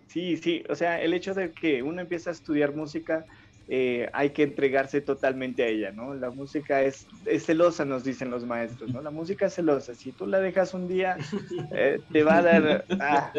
[0.09, 3.24] Sí, sí, o sea, el hecho de que uno empieza a estudiar música,
[3.68, 6.14] eh, hay que entregarse totalmente a ella, ¿no?
[6.14, 9.00] La música es, es, celosa, nos dicen los maestros, ¿no?
[9.00, 9.94] La música es celosa.
[9.94, 11.16] Si tú la dejas un día,
[11.72, 13.33] eh, te va a dar ah,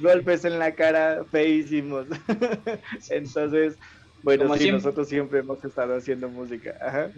[0.00, 2.06] golpes en la cara feísimos.
[3.10, 3.76] Entonces,
[4.26, 7.12] bueno, sí, nosotros siempre hemos estado haciendo música.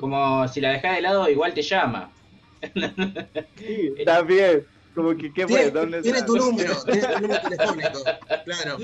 [0.00, 2.10] Como si la dejas de lado, igual te llama.
[3.56, 4.66] Sí, también.
[4.92, 5.70] Como que, ¿qué fue?
[5.70, 8.02] ¿Dónde tiene tu número, tiene tu número telefónico,
[8.44, 8.78] claro.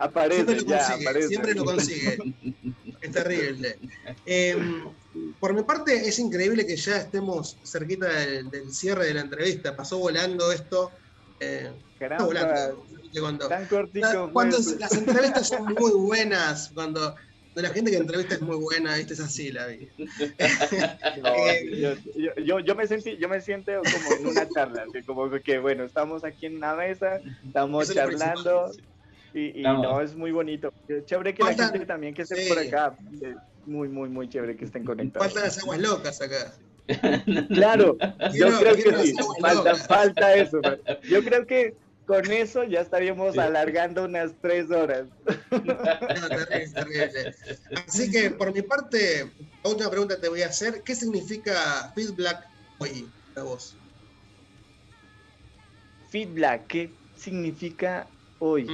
[0.00, 1.28] Aparece, siempre lo ya, consigue, aparece.
[1.28, 2.18] siempre lo consigue.
[3.00, 3.78] Es terrible.
[4.26, 4.56] Eh,
[5.38, 9.76] por mi parte, es increíble que ya estemos cerquita del, del cierre de la entrevista.
[9.76, 10.90] Pasó volando esto.
[11.38, 11.70] Eh,
[12.02, 12.84] Caramba, volando.
[13.20, 14.30] Cuando, tan cortico.
[14.32, 14.78] cuando fue.
[14.78, 17.14] las entrevistas son muy buenas, cuando
[17.54, 19.12] la gente que entrevista es muy buena, ¿viste?
[19.12, 19.92] Es así la vida.
[19.98, 21.34] No,
[21.76, 25.30] yo, yo, yo, yo me sentí, yo me siento como en una charla, así como
[25.30, 28.72] que bueno, estamos aquí en una mesa, estamos Eso charlando
[29.34, 29.82] y, y Vamos.
[29.82, 30.72] no, es muy bonito.
[31.04, 32.48] Chévere que la Faltan- gente también que esté sí.
[32.48, 33.34] por acá, eh,
[33.66, 35.26] muy, muy, muy chévere que estén conectados.
[35.28, 36.52] Faltan las aguas locas acá.
[37.48, 37.96] Claro,
[38.34, 40.60] yo creo que sí, falta, falta eso.
[41.08, 41.74] Yo creo que
[42.12, 43.40] con eso ya estaríamos Sí.
[43.40, 45.08] alargando unas tres horas.
[45.50, 47.34] No, terrible, terrible.
[47.86, 49.32] Así que por mi parte,
[49.64, 50.82] la última pregunta te voy a hacer.
[50.84, 52.44] ¿Qué significa feedback
[52.78, 53.78] hoy para vos?
[56.10, 58.68] Feedback, ¿qué significa hoy?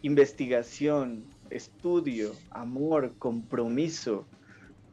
[0.00, 4.30] Investigación, estudio, amor, compromiso,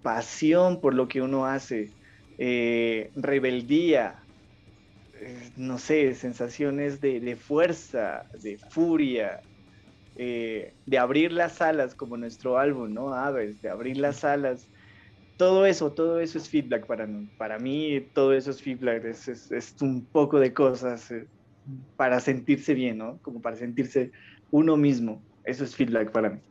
[0.01, 1.93] pasión por lo que uno hace,
[2.37, 4.22] eh, rebeldía,
[5.55, 9.41] no sé, sensaciones de, de fuerza, de furia,
[10.15, 13.13] eh, de abrir las alas como nuestro álbum, ¿no?
[13.15, 14.69] Aves, de abrir las alas.
[15.37, 17.07] Todo eso, todo eso es feedback para.
[17.37, 21.27] Para mí todo eso es feedback, es, es- un poco de cosas eh,
[21.95, 23.19] para sentirse bien, ¿no?
[23.21, 24.11] Como para sentirse
[24.51, 25.25] uno mismo.
[25.43, 26.41] Eso es feedback para mí.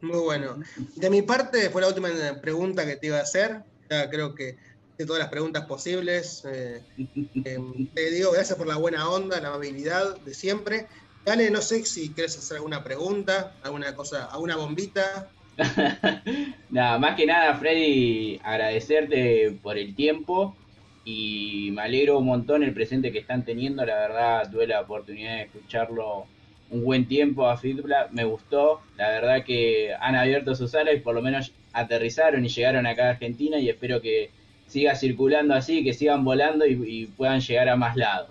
[0.00, 0.58] Muy bueno.
[0.96, 2.08] De mi parte, fue la última
[2.40, 3.62] pregunta que te iba a hacer.
[4.10, 4.56] Creo que
[4.98, 6.44] de todas las preguntas posibles.
[6.44, 6.82] Eh,
[7.44, 7.58] eh,
[7.94, 10.86] te digo gracias por la buena onda, la amabilidad de siempre.
[11.24, 15.30] Dale, no sé si quieres hacer alguna pregunta, alguna cosa, alguna bombita.
[16.70, 20.56] Nada, más que nada, Freddy, agradecerte por el tiempo
[21.04, 23.84] y me alegro un montón el presente que están teniendo.
[23.84, 26.26] La verdad, tuve la oportunidad de escucharlo
[26.70, 28.82] un buen tiempo a Fitbla, me gustó.
[28.96, 33.06] La verdad que han abierto sus alas y por lo menos aterrizaron y llegaron acá
[33.06, 34.30] a Argentina y espero que
[34.68, 38.30] siga circulando así, que sigan volando y, puedan llegar a más lados.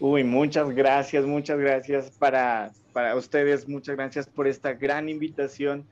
[0.00, 5.84] Uy, muchas gracias, muchas gracias para, para ustedes, muchas gracias por esta gran invitación.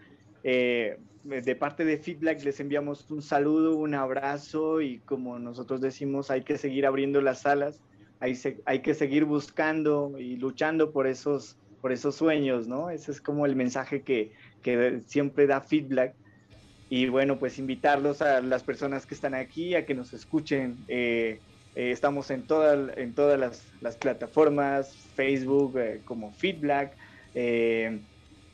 [0.42, 6.31] Eh, de parte de Feedback les enviamos un saludo, un abrazo y como nosotros decimos,
[6.31, 7.81] hay que seguir abriendo las alas,
[8.20, 12.88] hay, hay que seguir buscando y luchando por esos, por esos sueños, ¿no?
[12.88, 16.14] Ese es como el mensaje que, que siempre da Feedback.
[16.88, 20.85] Y bueno, pues invitarlos a las personas que están aquí a que nos escuchen.
[20.88, 21.42] eh,
[21.74, 26.96] eh, estamos en, toda- en todas las, plataformas, Facebook eh, como Feedback,
[27.35, 28.05] eh,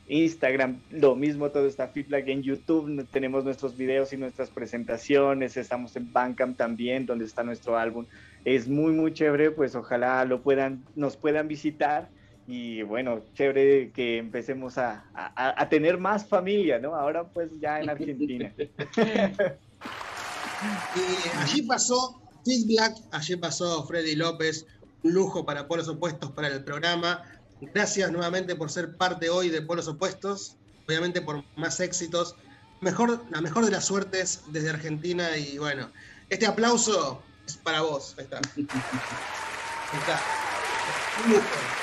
[0.07, 5.95] Instagram, lo mismo, todo está Feedback en YouTube, tenemos nuestros videos y nuestras presentaciones, estamos
[5.95, 8.05] en Bandcamp también, donde está nuestro álbum.
[8.43, 12.11] Es muy, muy chévere, pues ojalá lo puedan, nos puedan visitar
[12.47, 16.95] y bueno, chévere que empecemos a, a- a tener más familia, ¿no?
[16.95, 18.51] Ahora pues ya en Argentina.
[20.95, 24.65] Y allí pasó Feedback, allí pasó Freddy López,
[25.03, 27.21] un lujo para Polos Opuestos para el programa.
[27.73, 30.55] Gracias nuevamente por ser parte hoy de Polos Opuestos,
[30.87, 32.35] obviamente por más éxitos.
[32.81, 35.91] Mejor, la mejor de las suertes desde Argentina y bueno,
[36.29, 38.15] este aplauso es para vos.
[38.17, 38.37] Ahí está.
[38.55, 40.19] Ahí está.
[41.25, 41.43] Un lujo.
[41.43, 41.75] Ahí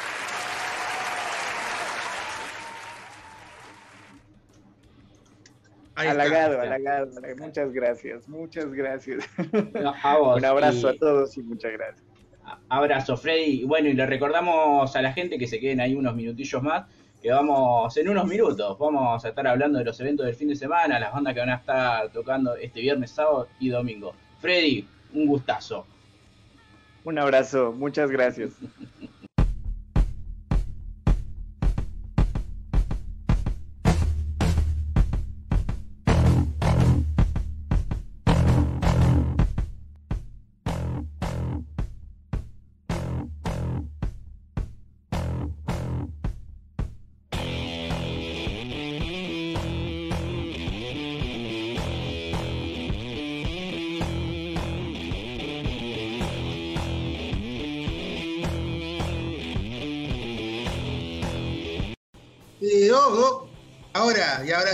[5.52, 5.81] está.
[5.94, 7.10] Halagado, halagado.
[7.38, 9.24] Muchas gracias, muchas gracias.
[9.74, 12.04] No, a vos, Un abrazo y- a todos y muchas gracias.
[12.68, 13.60] Abrazo, Freddy.
[13.62, 16.86] Y bueno, y le recordamos a la gente que se queden ahí unos minutillos más,
[17.22, 20.56] que vamos en unos minutos, vamos a estar hablando de los eventos del fin de
[20.56, 24.12] semana, las bandas que van a estar tocando este viernes, sábado y domingo.
[24.40, 25.86] Freddy, un gustazo.
[27.04, 28.50] Un abrazo, muchas gracias.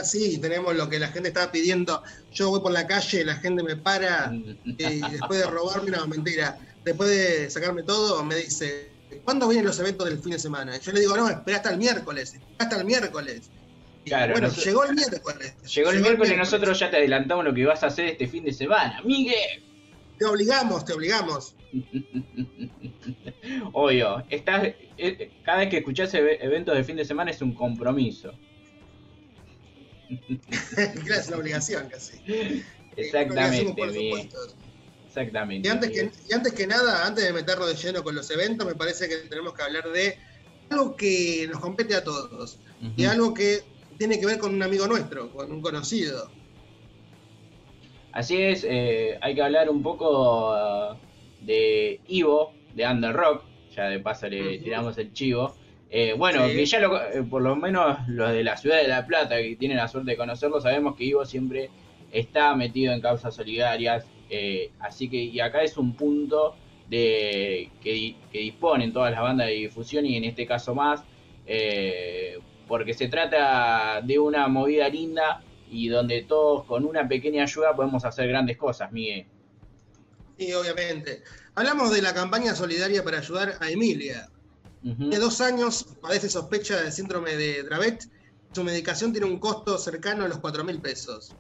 [0.08, 2.02] ahora, y ahora sí, tenemos lo que la gente estaba pidiendo.
[2.32, 4.32] Yo voy por la calle, la gente me para
[4.64, 8.90] y después de robarme una mentira, después de sacarme todo, me dice,
[9.24, 10.76] ¿cuándo vienen los eventos del fin de semana?
[10.76, 13.50] Y yo le digo, no, espera hasta el miércoles, espera hasta el miércoles.
[14.04, 15.54] Claro, bueno, nosotros- llegó el miércoles.
[15.74, 18.44] Llegó el miércoles y nosotros ya te adelantamos lo que vas a hacer este fin
[18.44, 19.02] de semana.
[19.04, 19.64] Miguel.
[20.18, 21.54] Te obligamos, te obligamos.
[23.72, 27.54] Obvio, estás, eh, cada vez que escuchás eve- eventos de fin de semana es un
[27.54, 28.32] compromiso.
[31.04, 32.18] Claro, es una obligación casi.
[32.96, 34.38] Exactamente, supuesto.
[35.06, 35.68] Exactamente.
[35.68, 38.66] Y antes, que, y antes que nada, antes de meternos de lleno con los eventos,
[38.66, 40.16] me parece que tenemos que hablar de
[40.70, 42.58] algo que nos compete a todos.
[42.96, 43.12] Y Ujú.
[43.12, 43.62] algo que
[43.98, 46.30] tiene que ver con un amigo nuestro, con un conocido.
[48.12, 50.96] Así es, eh, hay que hablar un poco uh,
[51.40, 53.44] de Ivo, de Under Rock,
[53.74, 55.57] ya de paso le tiramos el chivo.
[55.90, 56.54] Eh, bueno, Sí.
[56.54, 59.56] que ya lo- eh, por lo menos los de la ciudad de La Plata, que
[59.56, 61.70] tienen la suerte de conocerlo, sabemos que Ivo siempre
[62.12, 66.56] está metido en causas solidarias, eh, así que y acá es un punto
[66.90, 71.02] de que, que disponen todas las bandas de difusión y en este caso más,
[71.46, 77.74] eh, porque se trata de una movida linda y donde todos con una pequeña ayuda
[77.74, 79.26] podemos hacer grandes cosas, Miguel.
[80.38, 81.22] Sí, obviamente.
[81.54, 84.28] Hablamos de la campaña solidaria para ayudar a Emilia.
[84.82, 88.08] De dos años padece sospecha del síndrome de Dravet.
[88.52, 91.34] Su medicación tiene un costo cercano a los 4 mil pesos.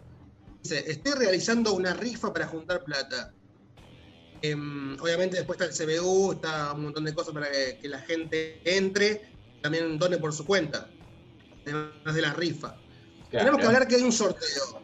[0.62, 3.32] Dice, estoy realizando una rifa para juntar plata.
[4.42, 8.00] Em, obviamente después está el CBU, está un montón de cosas para que, que la
[8.00, 9.32] gente entre,
[9.62, 10.90] también done por su cuenta,
[11.62, 12.76] además de la rifa.
[13.30, 13.46] Claro.
[13.46, 14.82] Tenemos que hablar que hay un sorteo.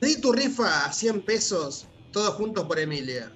[0.00, 3.32] Pedí tu rifa a 100 pesos, todos juntos por Emilia.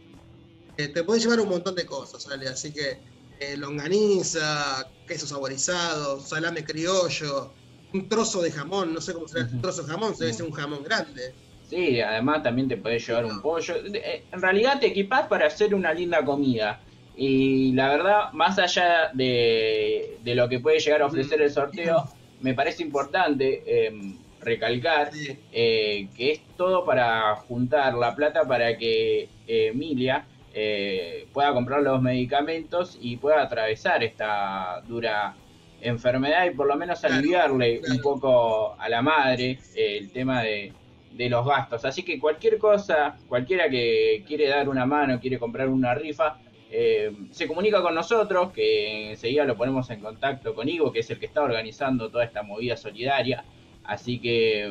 [0.77, 2.49] Eh, te podés llevar un montón de cosas, ¿sale?
[2.49, 3.01] Así que
[3.41, 7.55] eh, longaniza, queso saborizado, salame criollo,
[7.93, 9.61] un trozo de jamón, no sé cómo será el Ujú.
[9.61, 11.37] trozo de jamón, debe ser un jamón grande.
[11.61, 13.75] Sí, además también te podés llevar un pollo.
[13.77, 16.83] Eh, En realidad te equipás para hacer una linda comida.
[17.13, 22.09] Y la verdad, más allá de, de lo que puede llegar a ofrecer el sorteo,
[22.39, 23.93] me parece importante eh,
[24.39, 25.19] recalcar
[25.51, 31.83] eh, que es todo para juntar la plata para que eh, Emilia eh, pueda comprar
[31.83, 35.35] los medicamentos y pueda atravesar esta dura
[35.81, 37.95] enfermedad y por lo menos Claro, aliviarle claro.
[37.95, 40.73] un poco a la madre eh, el tema de,
[41.13, 41.85] de los gastos.
[41.85, 46.39] Así que cualquier cosa, cualquiera que quiere dar una mano, quiere comprar una rifa,
[46.71, 51.11] eh, se comunica con nosotros, que enseguida lo ponemos en contacto con Ivo, que es
[51.11, 53.45] el que está organizando toda esta movida solidaria.
[53.85, 54.65] Así que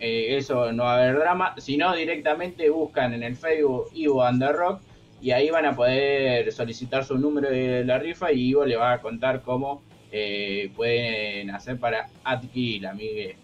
[0.00, 4.52] eh, eso no va a haber drama, sino directamente buscan en el Facebook Ivo Under
[4.56, 4.80] Rock
[5.20, 8.92] y ahí van a poder solicitar su número de la rifa y Ivo le va
[8.94, 13.36] a contar cómo eh, pueden hacer para adquirirla, Miguel.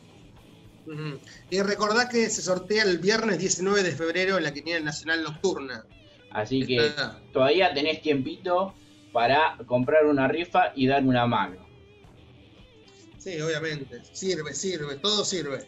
[0.86, 1.18] Ujú.
[1.50, 5.84] Y recordá que se sortea el viernes 19 de febrero en la Quiniela Nacional Nocturna.
[6.30, 8.74] Así que Está- todavía tenés tiempito
[9.12, 11.56] para comprar una rifa y dar una mano.
[13.18, 14.02] Sí, obviamente.
[14.12, 15.58] Sirve, sirve, todo sirve.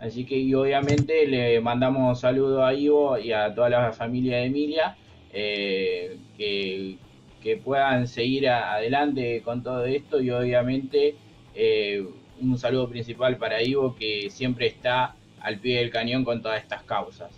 [0.00, 4.44] Así que y obviamente le mandamos saludos a Ivo y a toda la familia de
[4.44, 4.96] Emilia
[5.32, 6.98] eh, que,
[7.42, 11.16] que puedan seguir adelante con todo esto y obviamente
[11.54, 12.06] eh,
[12.40, 16.82] un saludo principal para Ivo que siempre está al pie del cañón con todas estas
[16.82, 17.30] causas.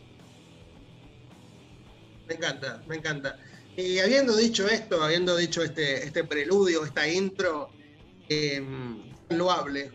[2.26, 3.38] Me encanta, me encanta.
[3.76, 7.70] Y habiendo dicho esto, habiendo dicho este, este preludio, esta intro,
[8.28, 8.61] eh,
[9.30, 9.92] loable,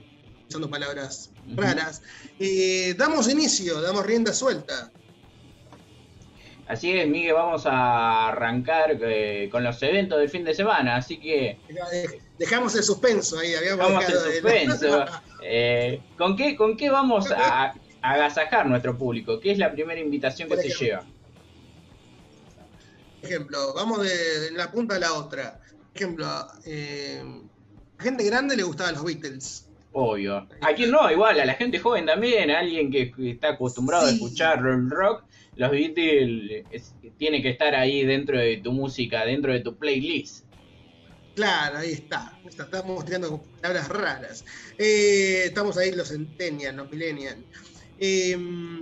[0.47, 2.01] usando palabras raras,
[2.39, 4.91] eh, damos inicio, damos rienda suelta.
[6.67, 11.19] Así es, Miguel, vamos a arrancar eh, con los eventos del fin de semana, así
[11.19, 11.59] que
[12.39, 15.05] Dejamos el suspenso ahí, habíamos Vamos en dejado de- suspenso.
[15.45, 17.65] Eh, ¿con, qué, ¿Con qué vamos a,
[18.01, 19.41] a agasajar nuestro público?
[19.41, 20.85] ¿Qué es la primera invitación que Por se ejemplo.
[20.87, 21.05] lleva?
[23.19, 25.59] Por ejemplo, vamos de, de la punta a la otra.
[25.91, 27.21] Por ejemplo, eh,
[27.97, 29.65] a gente grande le gustaban los Beatles.
[29.93, 30.47] Obvio.
[30.61, 31.09] ¿A quién no?
[31.11, 35.23] Igual, a la gente joven también, a alguien que está acostumbrado a escuchar el rock,
[35.55, 40.45] los Beatles es- tiene que estar ahí dentro de tu música, dentro de tu playlist.
[41.35, 42.39] Claro, ahí está.
[42.47, 44.45] Estamos tirando palabras raras.
[44.77, 47.43] Eh, estamos ahí los centennial, los millennial.
[47.99, 48.37] Eh,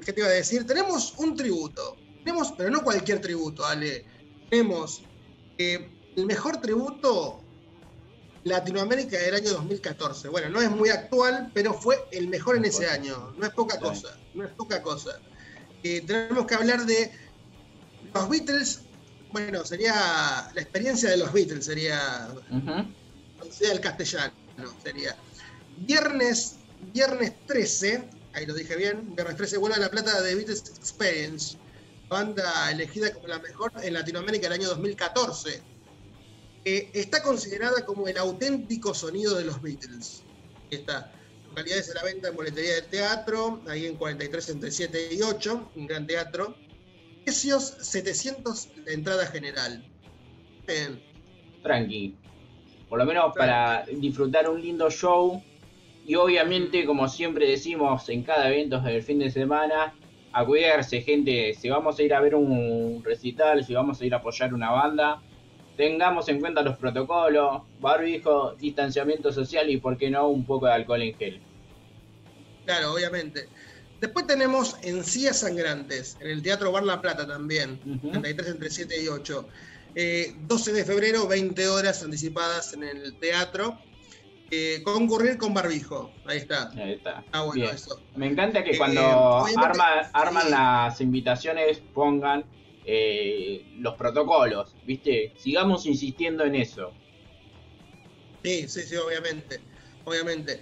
[0.06, 0.66] ¿Qué te iba a decir?
[0.66, 1.98] Tenemos un tributo.
[2.24, 4.06] Tenemos, pero no cualquier tributo, Ale.
[4.50, 5.04] Tenemos
[5.58, 7.41] eh, el mejor tributo
[8.44, 10.30] Latinoamérica del año 2014.
[10.30, 13.34] Bueno, no es muy actual, pero fue el mejor en ese año.
[13.38, 14.18] No es poca cosa.
[14.34, 15.20] No es poca cosa.
[15.84, 17.12] Eh, tenemos que hablar de
[18.14, 18.82] los Beatles.
[19.32, 22.94] Bueno, sería la experiencia de los Beatles, sería Ujú.
[23.50, 24.34] sea el castellano,
[24.84, 25.16] sería
[25.78, 26.58] viernes
[26.94, 31.58] viernes 13, ahí lo dije bien, viernes 13 vuelve a La Plata de Beatles Experience,
[32.10, 35.62] banda elegida como la mejor en Latinoamérica el año 2014.
[36.64, 40.24] Eh, está considerada como el auténtico sonido de los Beatles.
[40.72, 41.12] Ahí está.
[41.50, 45.72] Localidades de la venta en boletería del teatro, ahí en 43 entre 7 y 8,
[45.76, 46.56] un gran teatro.
[47.26, 49.84] Precios 700 de entrada general.
[51.64, 52.16] Tranqui.
[52.88, 55.42] Por lo menos para disfrutar un lindo show.
[56.06, 59.94] Y obviamente, como siempre decimos en cada evento del fin de semana,
[60.34, 61.54] a cuidarse, gente.
[61.54, 64.72] Si vamos a ir a ver un recital, si vamos a ir a apoyar una
[64.72, 65.22] banda,
[65.82, 70.74] tengamos en cuenta los protocolos, barbijo, distanciamiento social y, por qué no, un poco de
[70.74, 71.42] alcohol en gel.
[72.66, 73.48] Claro, obviamente.
[74.00, 78.12] Después tenemos Encías Sangrantes, en el Teatro Bar La Plata también, Ujú.
[78.12, 79.48] 33 entre 7 y 8.
[79.96, 83.80] Eh, 12 de febrero, 20 horas anticipadas en el teatro.
[84.52, 86.70] Eh, concurrir con barbijo, ahí está.
[86.78, 87.24] Ahí está.
[87.32, 87.74] Ah, bueno, Bien.
[87.74, 88.00] eso.
[88.16, 89.46] Me encanta que Eh, cuando
[90.14, 90.52] arman sí.
[90.52, 92.44] las invitaciones pongan
[92.94, 95.34] eh, los protocolos, ¿viste?
[95.38, 96.92] Sigamos insistiendo en eso.
[98.44, 99.62] Sí, sí, sí, obviamente.
[100.04, 100.62] Obviamente.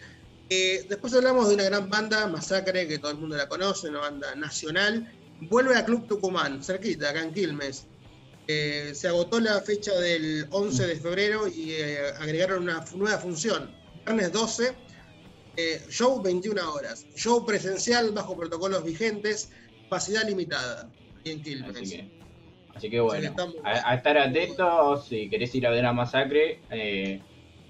[0.49, 4.01] Eh, después hablamos de una gran banda, Masacre, que todo el mundo la conoce, una
[4.01, 5.11] banda nacional.
[5.41, 7.87] Vuelve a Club Tucumán, cerquita, acá en Quilmes.
[8.47, 11.75] Eh, se agotó la fecha del 11 de febrero y
[12.19, 13.75] agregaron una nueva función.
[14.05, 14.75] Viernes 12,
[15.57, 17.07] eh, show 21 horas.
[17.15, 19.49] Show presencial bajo protocolos vigentes,
[19.83, 20.91] capacidad limitada.
[21.25, 22.18] En Quilmes.
[22.79, 27.19] Así que, bueno, a, a estar atentos, si querés ir a ver a Masacre, eh,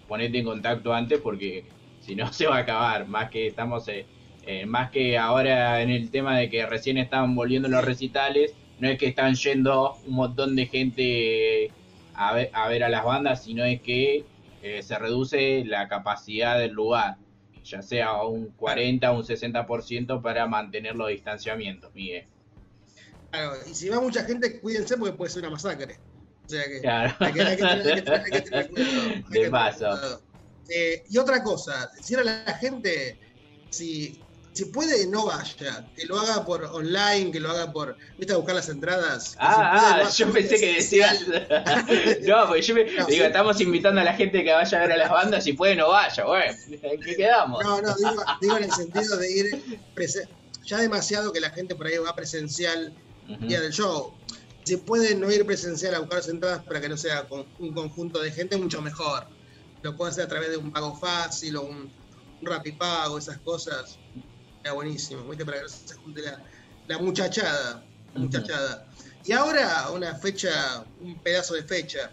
[0.07, 1.66] ponete en contacto antes porque
[1.99, 4.05] si no se va a acabar, más que estamos, eh,
[4.45, 8.88] eh, más que ahora en el tema de que recién están volviendo los recitales, no
[8.88, 11.72] es que están yendo un montón de gente
[12.14, 14.26] a ver a, ver a las bandas, sino es que
[14.62, 17.16] eh, se reduce la capacidad del lugar,
[17.64, 22.26] ya sea un 40 o un 60% para mantener los distanciamientos, Miguel.
[23.32, 26.00] Claro, y si va mucha gente, cuídense porque puede ser una masacre.
[26.46, 26.82] O sea que.
[26.82, 27.16] Claro.
[27.20, 29.02] Hay que, hay que tener, hay que tener- hay que tener cuidado.
[29.02, 29.78] hay que De tener paso.
[29.80, 30.22] cuidado.
[30.70, 33.20] Eh, y otra cosa, decirle a la gente,
[33.70, 34.22] si,
[34.54, 35.88] si puede, no vaya.
[35.96, 37.96] Que lo haga por online, que lo haga por.
[38.18, 38.34] ¿Viste?
[38.34, 39.32] A buscar las entradas.
[39.32, 41.22] Si Ah, ah, yo pensé que decías.
[42.28, 43.22] no, porque yo me, No, digo, sí.
[43.22, 45.90] estamos invitando a la gente que vaya a ver a las bandas, si puede no
[45.90, 47.64] vaya, bueno, ¿en qué quedamos?
[47.64, 49.82] No, no, digo, digo en el sentido de ir.
[50.66, 52.94] Ya demasiado que la gente por ahí va presencial
[53.38, 54.14] Día del show.
[54.64, 58.20] Si puede no ir presencial a buscar entradas para que no sea con un conjunto
[58.20, 59.28] de gente, mucho mejor.
[59.84, 61.92] Lo puede hacer a través de un pago fácil o un,
[62.42, 64.00] un rapipago, esas cosas.
[64.58, 65.46] Está buenísimo, ¿viste?
[65.46, 66.44] Para que no se junte la,
[66.88, 67.86] la muchachada.
[68.16, 68.88] La muchachada.
[69.26, 72.12] Y ahora una fecha, un pedazo de fecha.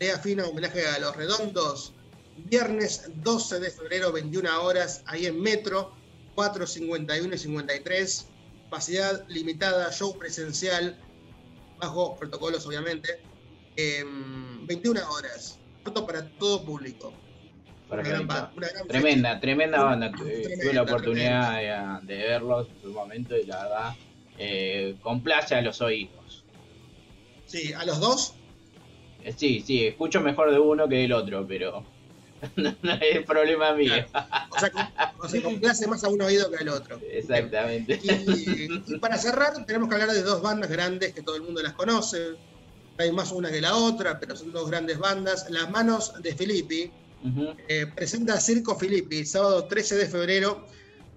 [0.00, 1.92] Lea fina homenaje a los redondos.
[2.36, 5.94] Viernes 12 de febrero, 21 horas, ahí en Metro,
[6.34, 8.26] 451 y 53.
[8.74, 10.96] Capacidad limitada, show presencial,
[11.78, 13.20] bajo protocolos obviamente.
[13.76, 15.60] em, 21 horas.
[15.84, 17.12] Apto para todo público.
[17.88, 18.50] Una gran, una
[18.88, 20.10] Tremenda, tremenda banda.
[20.10, 23.94] Tremenda, Tuve la oportunidad de, de verlos en su momento y la verdad,
[24.38, 26.44] eh, complace a los oídos.
[27.46, 28.34] Sí, a los dos.
[29.22, 31.84] Eh, Sí, sí, escucho mejor de uno que del otro, pero
[32.56, 33.92] no, no es problema mío.
[34.50, 34.86] O sea, con-
[35.20, 37.00] o sea, complace más a un oído que al otro.
[37.10, 38.00] Exactamente.
[38.02, 41.62] Y, y para cerrar, tenemos que hablar de dos bandas grandes que todo el mundo
[41.62, 42.34] las conoce.
[42.98, 45.46] Hay más una que la otra, pero son dos grandes bandas.
[45.50, 46.92] Las manos de Filippi
[47.68, 50.66] eh, presenta Circo Filippi, sábado 13 de febrero,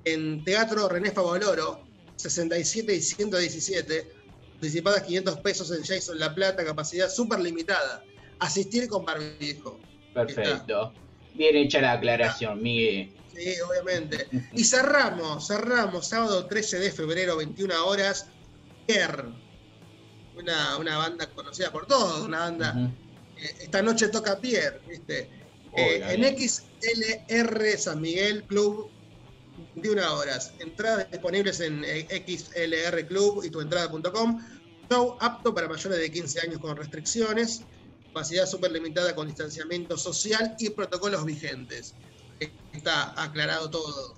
[0.05, 1.81] en Teatro René Favoloro,
[2.15, 4.11] 67 y 117.
[4.55, 8.03] Anticipadas 500 pesos en Jason La Plata, capacidad súper limitada.
[8.39, 9.79] Asistir con barbijo.
[10.13, 10.93] Perfecto.
[11.37, 13.13] Bien hecha la aclaración, Miguel.
[13.33, 14.27] Sí, obviamente.
[14.53, 18.27] Y cerramos, cerramos, sábado 13 de febrero, 21 horas,
[18.87, 19.25] Pierre,
[20.35, 22.91] una, una banda conocida por todos, una banda.
[23.37, 25.29] Eh, esta noche toca Pierre, ¿viste?
[25.75, 26.23] Eh, en.
[26.35, 28.89] XLR San Miguel Club,
[29.75, 30.53] 21 horas.
[30.57, 34.43] Entradas disponibles en eh, XLR Club y tuentrada.com.
[34.89, 37.61] Show apto para mayores de 15 años con restricciones.
[38.17, 41.93] Capacidad súper limitada con distanciamiento social y protocolos vigentes.
[42.73, 44.15] Está aclarado todo.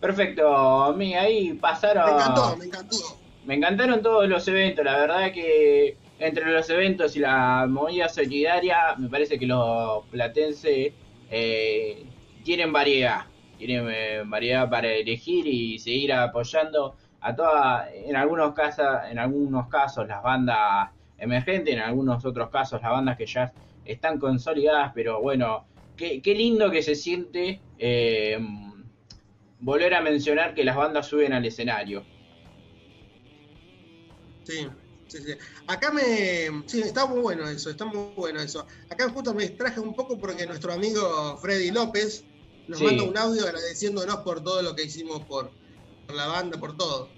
[0.00, 2.06] Perfecto, Miguel, ahí pasaron.
[2.06, 2.96] Me encantó, me encantó.
[3.44, 8.94] Me encantaron todos los eventos, la verdad que entre los eventos y la movida solidaria,
[8.96, 10.94] me parece que los platenses
[11.30, 12.06] eh,
[12.44, 13.26] tienen variedad,
[13.58, 19.68] tienen eh, variedad para elegir y seguir apoyando a todas, en algunos casos, en algunos
[19.68, 20.88] casos las bandas
[21.18, 23.54] emergentes, en algunos otros casos las bandas que ya
[23.84, 28.38] están consolidadas, pero bueno, qué, qué lindo que se siente eh,
[29.58, 32.08] volver a mencionar que las bandas suben al escenario.
[34.42, 34.66] Sí,
[35.06, 35.32] sí, sí.
[35.66, 36.02] Acá me.
[36.66, 38.66] Sí, está muy bueno eso, está muy bueno eso.
[38.88, 42.26] Acá justo me distraje un poco porque nuestro amigo Freddy López
[42.66, 42.84] nos Sí.
[42.84, 45.54] manda un audio agradeciéndonos por todo lo que hicimos por,
[46.06, 47.16] por la banda, por todo.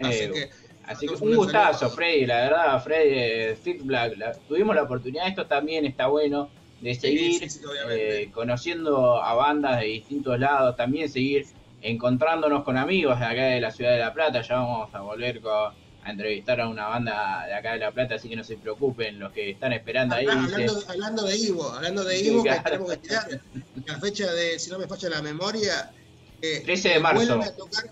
[0.00, 0.50] Así Eh, que.
[0.88, 1.90] Así que un gustazo.
[1.90, 6.50] Freddy, la verdad, Freddy, eh, Fit Black, la- tuvimos la oportunidad, esto también está bueno,
[6.80, 8.22] de seguir sí, sí, obviamente.
[8.22, 11.46] eh, conociendo a bandas de distintos lados, también seguir
[11.82, 15.40] encontrándonos con amigos de acá de la ciudad de La Plata, ya vamos a volver
[15.46, 19.18] a entrevistar a una banda de acá de La Plata, así que no se preocupen
[19.18, 20.26] los que están esperando ahí.
[20.26, 23.42] Dice- hablando, de Ivo, hablando de Ivo, que tenemos que tirar
[23.84, 25.92] la fecha de, si no me falla la memoria,
[26.40, 27.40] eh, 13 de marzo.
[27.42, 27.84] a tocar,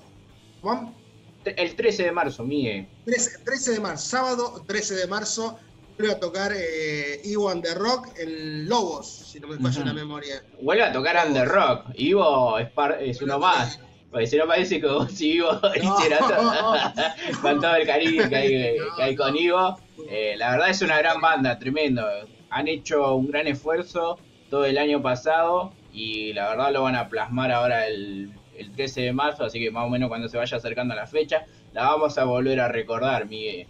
[1.56, 2.88] El 13 de marzo, Miguel.
[3.04, 5.58] 13, 13 de marzo, sábado 13 de marzo,
[5.96, 9.86] vuelve a tocar eh, Ivo and the Rock en Lobos, si no me falla Ujú.
[9.86, 10.42] la memoria.
[10.60, 11.86] Vuelve a tocar Under Rock.
[11.94, 13.80] Ivo es, par- es uno más.
[14.10, 16.74] Porque si no parece como si Ivo hiciera todo,
[17.42, 18.48] con todo el cariño que hay,
[18.96, 19.78] que hay con Ivo.
[20.08, 22.02] Eh, la verdad es una gran banda, tremendo.
[22.50, 24.18] Han hecho un gran esfuerzo
[24.50, 29.02] todo el año pasado y la verdad lo van a plasmar ahora el, el 13
[29.02, 32.16] de marzo, así que más o menos cuando se vaya acercando la fecha, la vamos
[32.18, 33.66] a volver a recordar, Miguel.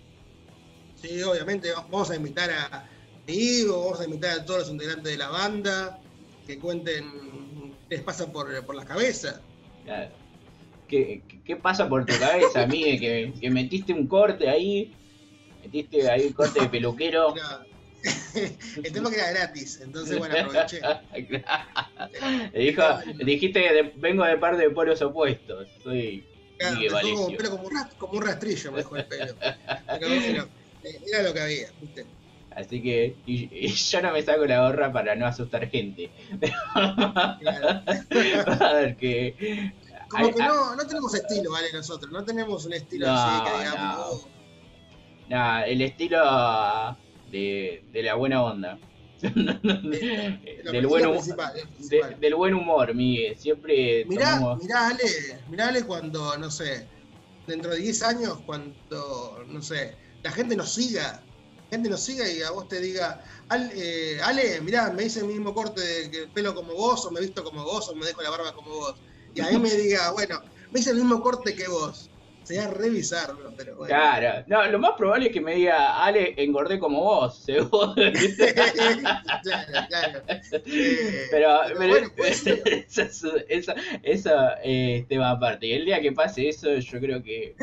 [0.97, 2.89] Sí, obviamente vamos a invitar a
[3.27, 5.99] Ivo, vamos a invitar a todos los integrantes de la banda,
[6.47, 7.05] que cuenten
[7.89, 9.41] qué les pasa por, por la cabeza.
[9.85, 10.11] Claro.
[10.89, 13.01] ¿Qué, qué pasa por tu cabeza, Miguel?
[13.01, 14.95] Que, que metiste un corte ahí,
[15.63, 17.35] metiste ahí un corte de peluquero.
[18.83, 20.81] El tema que era gratis, entonces bueno, aproveché.
[22.55, 22.83] Dijo,
[23.25, 25.69] dijiste que de- vengo de parte de polos opuestos.
[25.83, 26.25] Soy
[26.59, 27.37] Claro, me como, Valicio.
[27.37, 29.37] pelo como, un rast- como un rastrillo, me dejó el pelo.
[30.01, 32.07] Pero eh, era lo que había, ¿viste?
[32.51, 36.11] Así que y, y yo no me saco la gorra para no asustar gente.
[37.41, 37.83] Claro.
[38.65, 39.73] A ver que.
[40.09, 41.69] Como ay, que no, no tenemos estilo, ¿vale?
[41.75, 44.03] Nosotros, no tenemos un estilo No, así que digamos, no.
[44.05, 44.29] oh,
[45.29, 46.19] nah, el estilo
[47.31, 48.81] de, de la buena onda.
[49.21, 52.21] del, buen, humo- principal, lo de- principal.
[52.21, 53.37] del buen humor, Miguel.
[53.37, 55.05] Siempre Mirá, tomamos- mirá, Ale,
[55.49, 56.89] mirá, Ale, cuando, no sé,
[57.47, 62.29] dentro de 10 años, cuando, no sé, la gente nos siga, la gente nos siga
[62.31, 66.29] y a vos te diga, Ale, eh, Ale mirá, me hice el mismo corte de
[66.29, 69.01] pelo como vos, o me visto como vos, o me dejo la barba como vos.
[69.35, 72.11] Y a mí me diga, bueno, me hice el mismo corte que vos.
[72.47, 73.93] Sería revisarlo, pero bueno.
[73.93, 77.93] Claro, no, lo más probable es que me diga, Ale, engordé como vos, seguro.
[79.43, 80.23] claro, claro.
[80.67, 83.75] Eh, Pero, pero bueno, eso, es- eso,
[84.05, 85.75] eso eh, es tema aparte.
[85.75, 87.55] El día que pase eso, yo creo que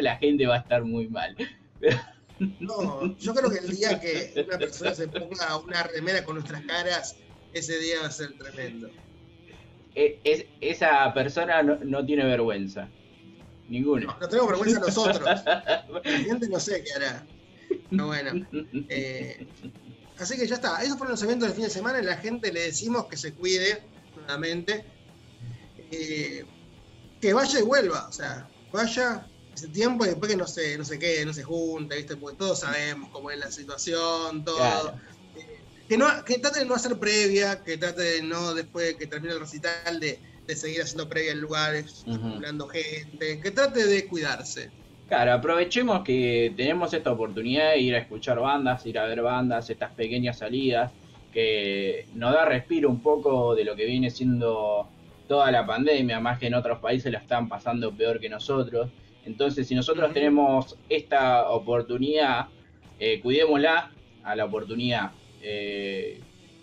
[0.00, 1.36] la gente va a estar muy mal.
[2.58, 6.64] No, yo creo que el día que una persona se ponga una remera con nuestras
[6.64, 7.16] caras,
[7.52, 8.88] ese día va a ser tremendo.
[9.94, 12.88] E- es- esa persona no, no tiene vergüenza.
[13.70, 14.06] Ninguna.
[14.06, 15.24] No, no tenemos vergüenza nosotros.
[15.44, 17.24] La gente no sé qué hará.
[17.88, 18.46] Pero bueno.
[18.88, 19.46] eh,
[20.18, 20.82] así que ya está.
[20.82, 22.00] Esos fueron los eventos del fin de semana.
[22.00, 23.82] y la gente le decimos que se cuide
[24.16, 24.84] nuevamente.
[25.92, 26.44] Eh,
[27.20, 28.08] que vaya y vuelva.
[28.08, 31.44] O sea, vaya ese tiempo y después que no se, no se quede, no se
[31.44, 32.16] junte, ¿viste?
[32.16, 34.56] Porque todos sabemos cómo es la situación, todo.
[34.56, 34.94] Claro.
[35.36, 39.06] Eh, que, no, que trate de no hacer previa, que trate de no, después que
[39.06, 40.18] termine el recital, de,
[40.50, 44.70] de seguir haciendo previa en lugares, acumulando gente, que trate de cuidarse.
[45.08, 49.70] Claro, aprovechemos que tenemos esta oportunidad de ir a escuchar bandas, ir a ver bandas,
[49.70, 50.92] estas pequeñas salidas,
[51.32, 54.88] que nos da respiro un poco de lo que viene siendo
[55.28, 58.90] toda la pandemia, más que en otros países la están pasando peor que nosotros.
[59.24, 62.46] Entonces, si nosotros tenemos esta oportunidad,
[62.98, 63.90] eh, cuidémosla
[64.24, 65.12] a la oportunidad.
[65.42, 66.20] Eh,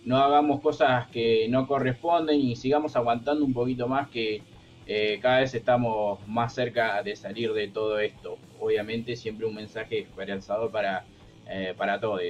[0.08, 4.42] no hagamos cosas que no corresponden y sigamos aguantando un poquito más que
[4.86, 8.38] eh, cada vez estamos más cerca de salir de todo esto.
[8.62, 11.06] Obviamente siempre un mensaje esperanzador para,
[11.50, 12.22] eh, para todos.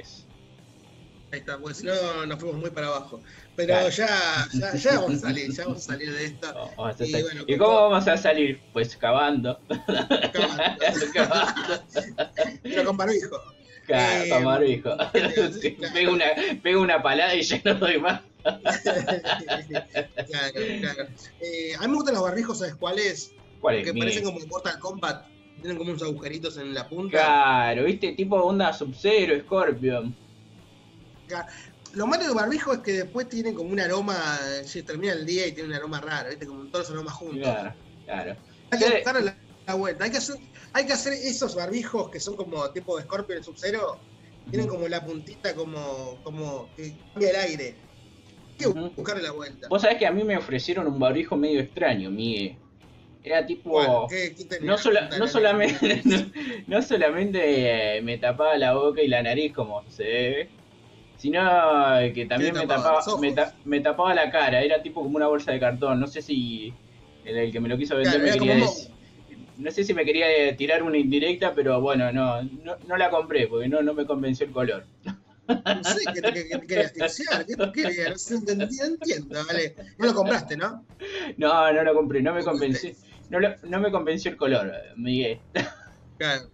[1.30, 3.20] Ahí está, porque si no nos fuimos muy para abajo.
[3.54, 3.88] Pero Claro.
[3.90, 4.08] ya,
[4.54, 6.70] ya, ya vamos a salir, ya vamos a salir de esto.
[6.98, 7.22] Y salir.
[7.26, 8.60] bueno, ¿Y como- cómo vamos a salir?
[8.72, 9.60] Pues cavando.
[10.32, 10.74] Cavando.
[12.62, 13.36] Pero con barbijo.
[13.88, 15.10] Claro, Eh, claro.
[15.94, 16.26] Pego una,
[16.62, 18.20] pego una palada y ya no doy más.
[18.44, 18.62] claro,
[20.80, 21.08] claro.
[21.40, 23.32] Eh, a mí me gustan los barbijos, ¿sabes cuáles?
[23.60, 23.84] ¿Cuál es?
[23.84, 25.26] Que parecen como Mortal Kombat.
[25.60, 27.18] Tienen como unos agujeritos en la punta.
[27.18, 30.14] Claro, viste, tipo onda Sub-Zero, Scorpion.
[31.94, 35.46] Lo malo del barbijo es que después tienen como un aroma, se termina el día
[35.46, 36.46] y tiene un aroma raro, ¿viste?
[36.46, 37.48] Como todos los aromas juntos.
[37.48, 37.74] Claro,
[38.04, 38.36] claro.
[38.70, 39.34] Hay que buscar la,
[39.66, 40.04] la vuelta.
[40.04, 40.36] Hay que, hacer,
[40.72, 44.00] hay que hacer esos barbijos que son como tipo de Scorpion Sub-Zero.
[44.50, 47.76] Tienen como la puntita como, como que cambia el aire.
[48.58, 48.90] que Ujú.
[48.96, 49.68] buscarle la vuelta.
[49.68, 52.56] Vos sabés que a mí me ofrecieron un barbijo medio extraño, Miguel.
[53.22, 53.70] Era tipo.
[53.70, 56.16] Bueno, ¿qué- qué no, sola- no solamente, no,
[56.66, 60.50] no solamente eh, me tapaba la boca y la nariz como se debe,
[61.18, 61.40] sino
[62.14, 64.62] que también me tapaba me, ta- me tapaba la cara.
[64.62, 66.00] Era tipo como una bolsa de cartón.
[66.00, 66.72] No sé si
[67.24, 68.90] el, el que me lo quiso vender Claro, me quería decir-
[69.58, 73.46] No sé si me quería tirar una indirecta, pero bueno, no, no, no la compré
[73.48, 74.84] porque no, no me convenció el color.
[75.48, 77.44] No sé, ¿qué te, qué te querías asfixiar?
[77.46, 78.30] ¿Qué te querías?
[78.30, 79.74] No entiendo, vale.
[79.98, 80.84] No lo compraste, ¿no?
[81.38, 82.92] No, no lo compré, no me ¿Cómo convenció.
[83.30, 85.40] No, lo- no me convenció el color, Miguel.
[86.18, 86.48] Claro.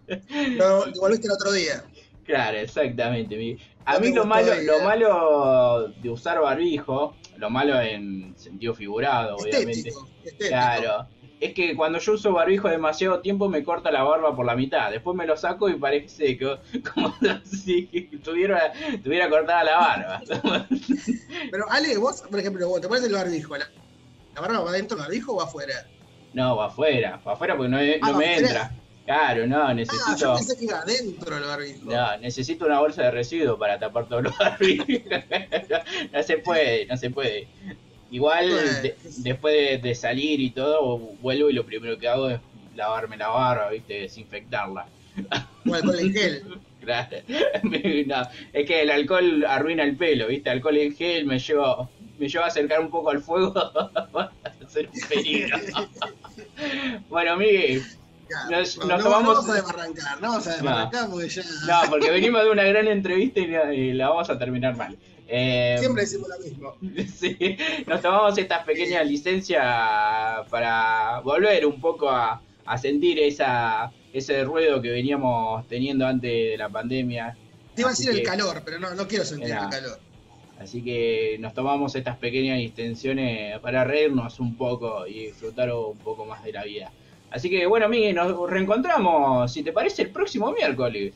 [0.57, 1.83] No, te volviste el otro día.
[2.23, 3.35] Claro, exactamente.
[3.37, 9.35] mi- A mí lo malo, lo malo de usar barbijo, lo malo en sentido figurado,
[9.37, 9.71] obviamente.
[9.89, 10.47] Estético, estético.
[10.49, 11.07] Claro.
[11.41, 14.89] Es que cuando yo uso barbijo demasiado tiempo me corta la barba por la mitad.
[14.89, 16.57] Después me lo saco y parece que
[16.93, 17.13] como
[17.43, 17.85] si
[18.23, 18.71] tuviera,
[19.03, 20.21] tuviera cortada la barba.
[21.51, 23.57] Pero Ale, vos, por ejemplo, vos te pones el barbijo.
[23.57, 23.69] ¿La,
[24.33, 25.73] la barba va dentro del barbijo o va afuera?
[26.33, 28.71] No, va afuera, va afuera porque no, no Ah, va me entra.
[29.05, 30.33] Claro, no, Ah, yo necesito.
[30.35, 31.91] pensé que iba adentro del barbijo.
[31.91, 34.87] No, necesito una bolsa de residuos para tapar todos los barbijos.
[36.11, 37.47] no se puede, no se puede.
[38.11, 38.81] Igual, Bueno.
[38.81, 42.39] de- después de, de salir y todo, vuelvo y lo primero que hago es
[42.75, 44.01] lavarme la barba, ¿viste?
[44.01, 44.85] Desinfectarla.
[45.69, 46.43] O alcohol en gel.
[48.05, 48.21] No,
[48.53, 50.49] es que el alcohol arruina el pelo, ¿viste?
[50.51, 51.89] Alcohol en gel me lleva,
[52.19, 53.53] me lleva a acercar un poco al fuego
[54.13, 54.31] a
[54.67, 55.57] ser un peligro.
[57.09, 57.81] bueno, Miguel,
[58.29, 61.29] Ya, Nos- no, nos no, tomamos- no vamos a desbarrancar, no vamos a desbarrancar porque
[61.29, 61.43] ya
[61.83, 64.95] no, porque venimos de una gran entrevista y la, y la vamos a terminar mal.
[65.27, 66.75] Eh, siempre decimos lo mismo.
[67.15, 67.57] Sí,
[67.87, 69.63] nos tomamos estas pequeñas licencias
[70.49, 76.55] para volver un poco a, a sentir esa, ese ruedo que veníamos teniendo antes de
[76.57, 77.37] la pandemia.
[77.73, 79.99] Te iba a decir el calor, pero no, no quiero sentir Era- el calor.
[80.59, 86.25] Así que nos tomamos estas pequeñas distensiones para reírnos un poco y disfrutar un poco
[86.25, 86.91] más de la vida.
[87.29, 91.13] Así que bueno, Miguel, nos reencontramos, si te parece, el próximo miércoles.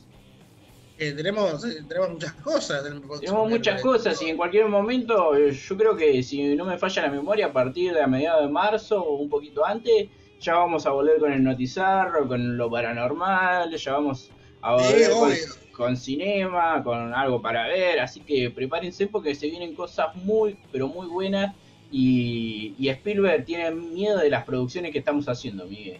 [1.00, 2.82] Eh, tenemos, eh, tenemos muchas cosas.
[2.82, 3.82] Tenemos muchas miércoles.
[3.82, 7.46] cosas y en cualquier momento, eh, yo creo que si no me falla la memoria,
[7.46, 10.08] a partir de a mediados de marzo o un poquito antes,
[10.40, 14.30] ya vamos a volver con el notizarro, con lo paranormal, ya vamos
[14.60, 15.32] a Sí, volver con,
[15.72, 20.86] con cinema, con algo para ver, así que prepárense porque se vienen cosas muy, pero
[20.88, 21.56] muy buenas
[21.90, 25.98] y, y Spielberg tiene miedo de las producciones que estamos haciendo, Miguel.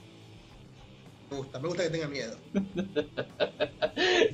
[1.30, 2.36] Me gusta, me gusta que tenga miedo.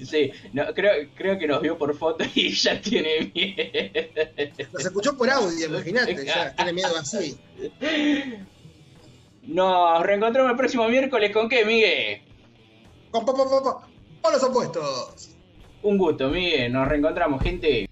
[0.05, 4.69] Sí, no, creo, creo que nos vio por foto y ya tiene miedo.
[4.73, 7.37] Nos escuchó por audio, imagínate, ya tiene miedo así.
[9.43, 12.23] Nos reencontramos el próximo miércoles con qué, Miguel.
[13.11, 13.83] Con po, po, po, po,
[14.23, 15.37] polos opuestos.
[15.83, 16.73] Un gusto, Miguel.
[16.73, 17.89] Nos reencontramos, gente.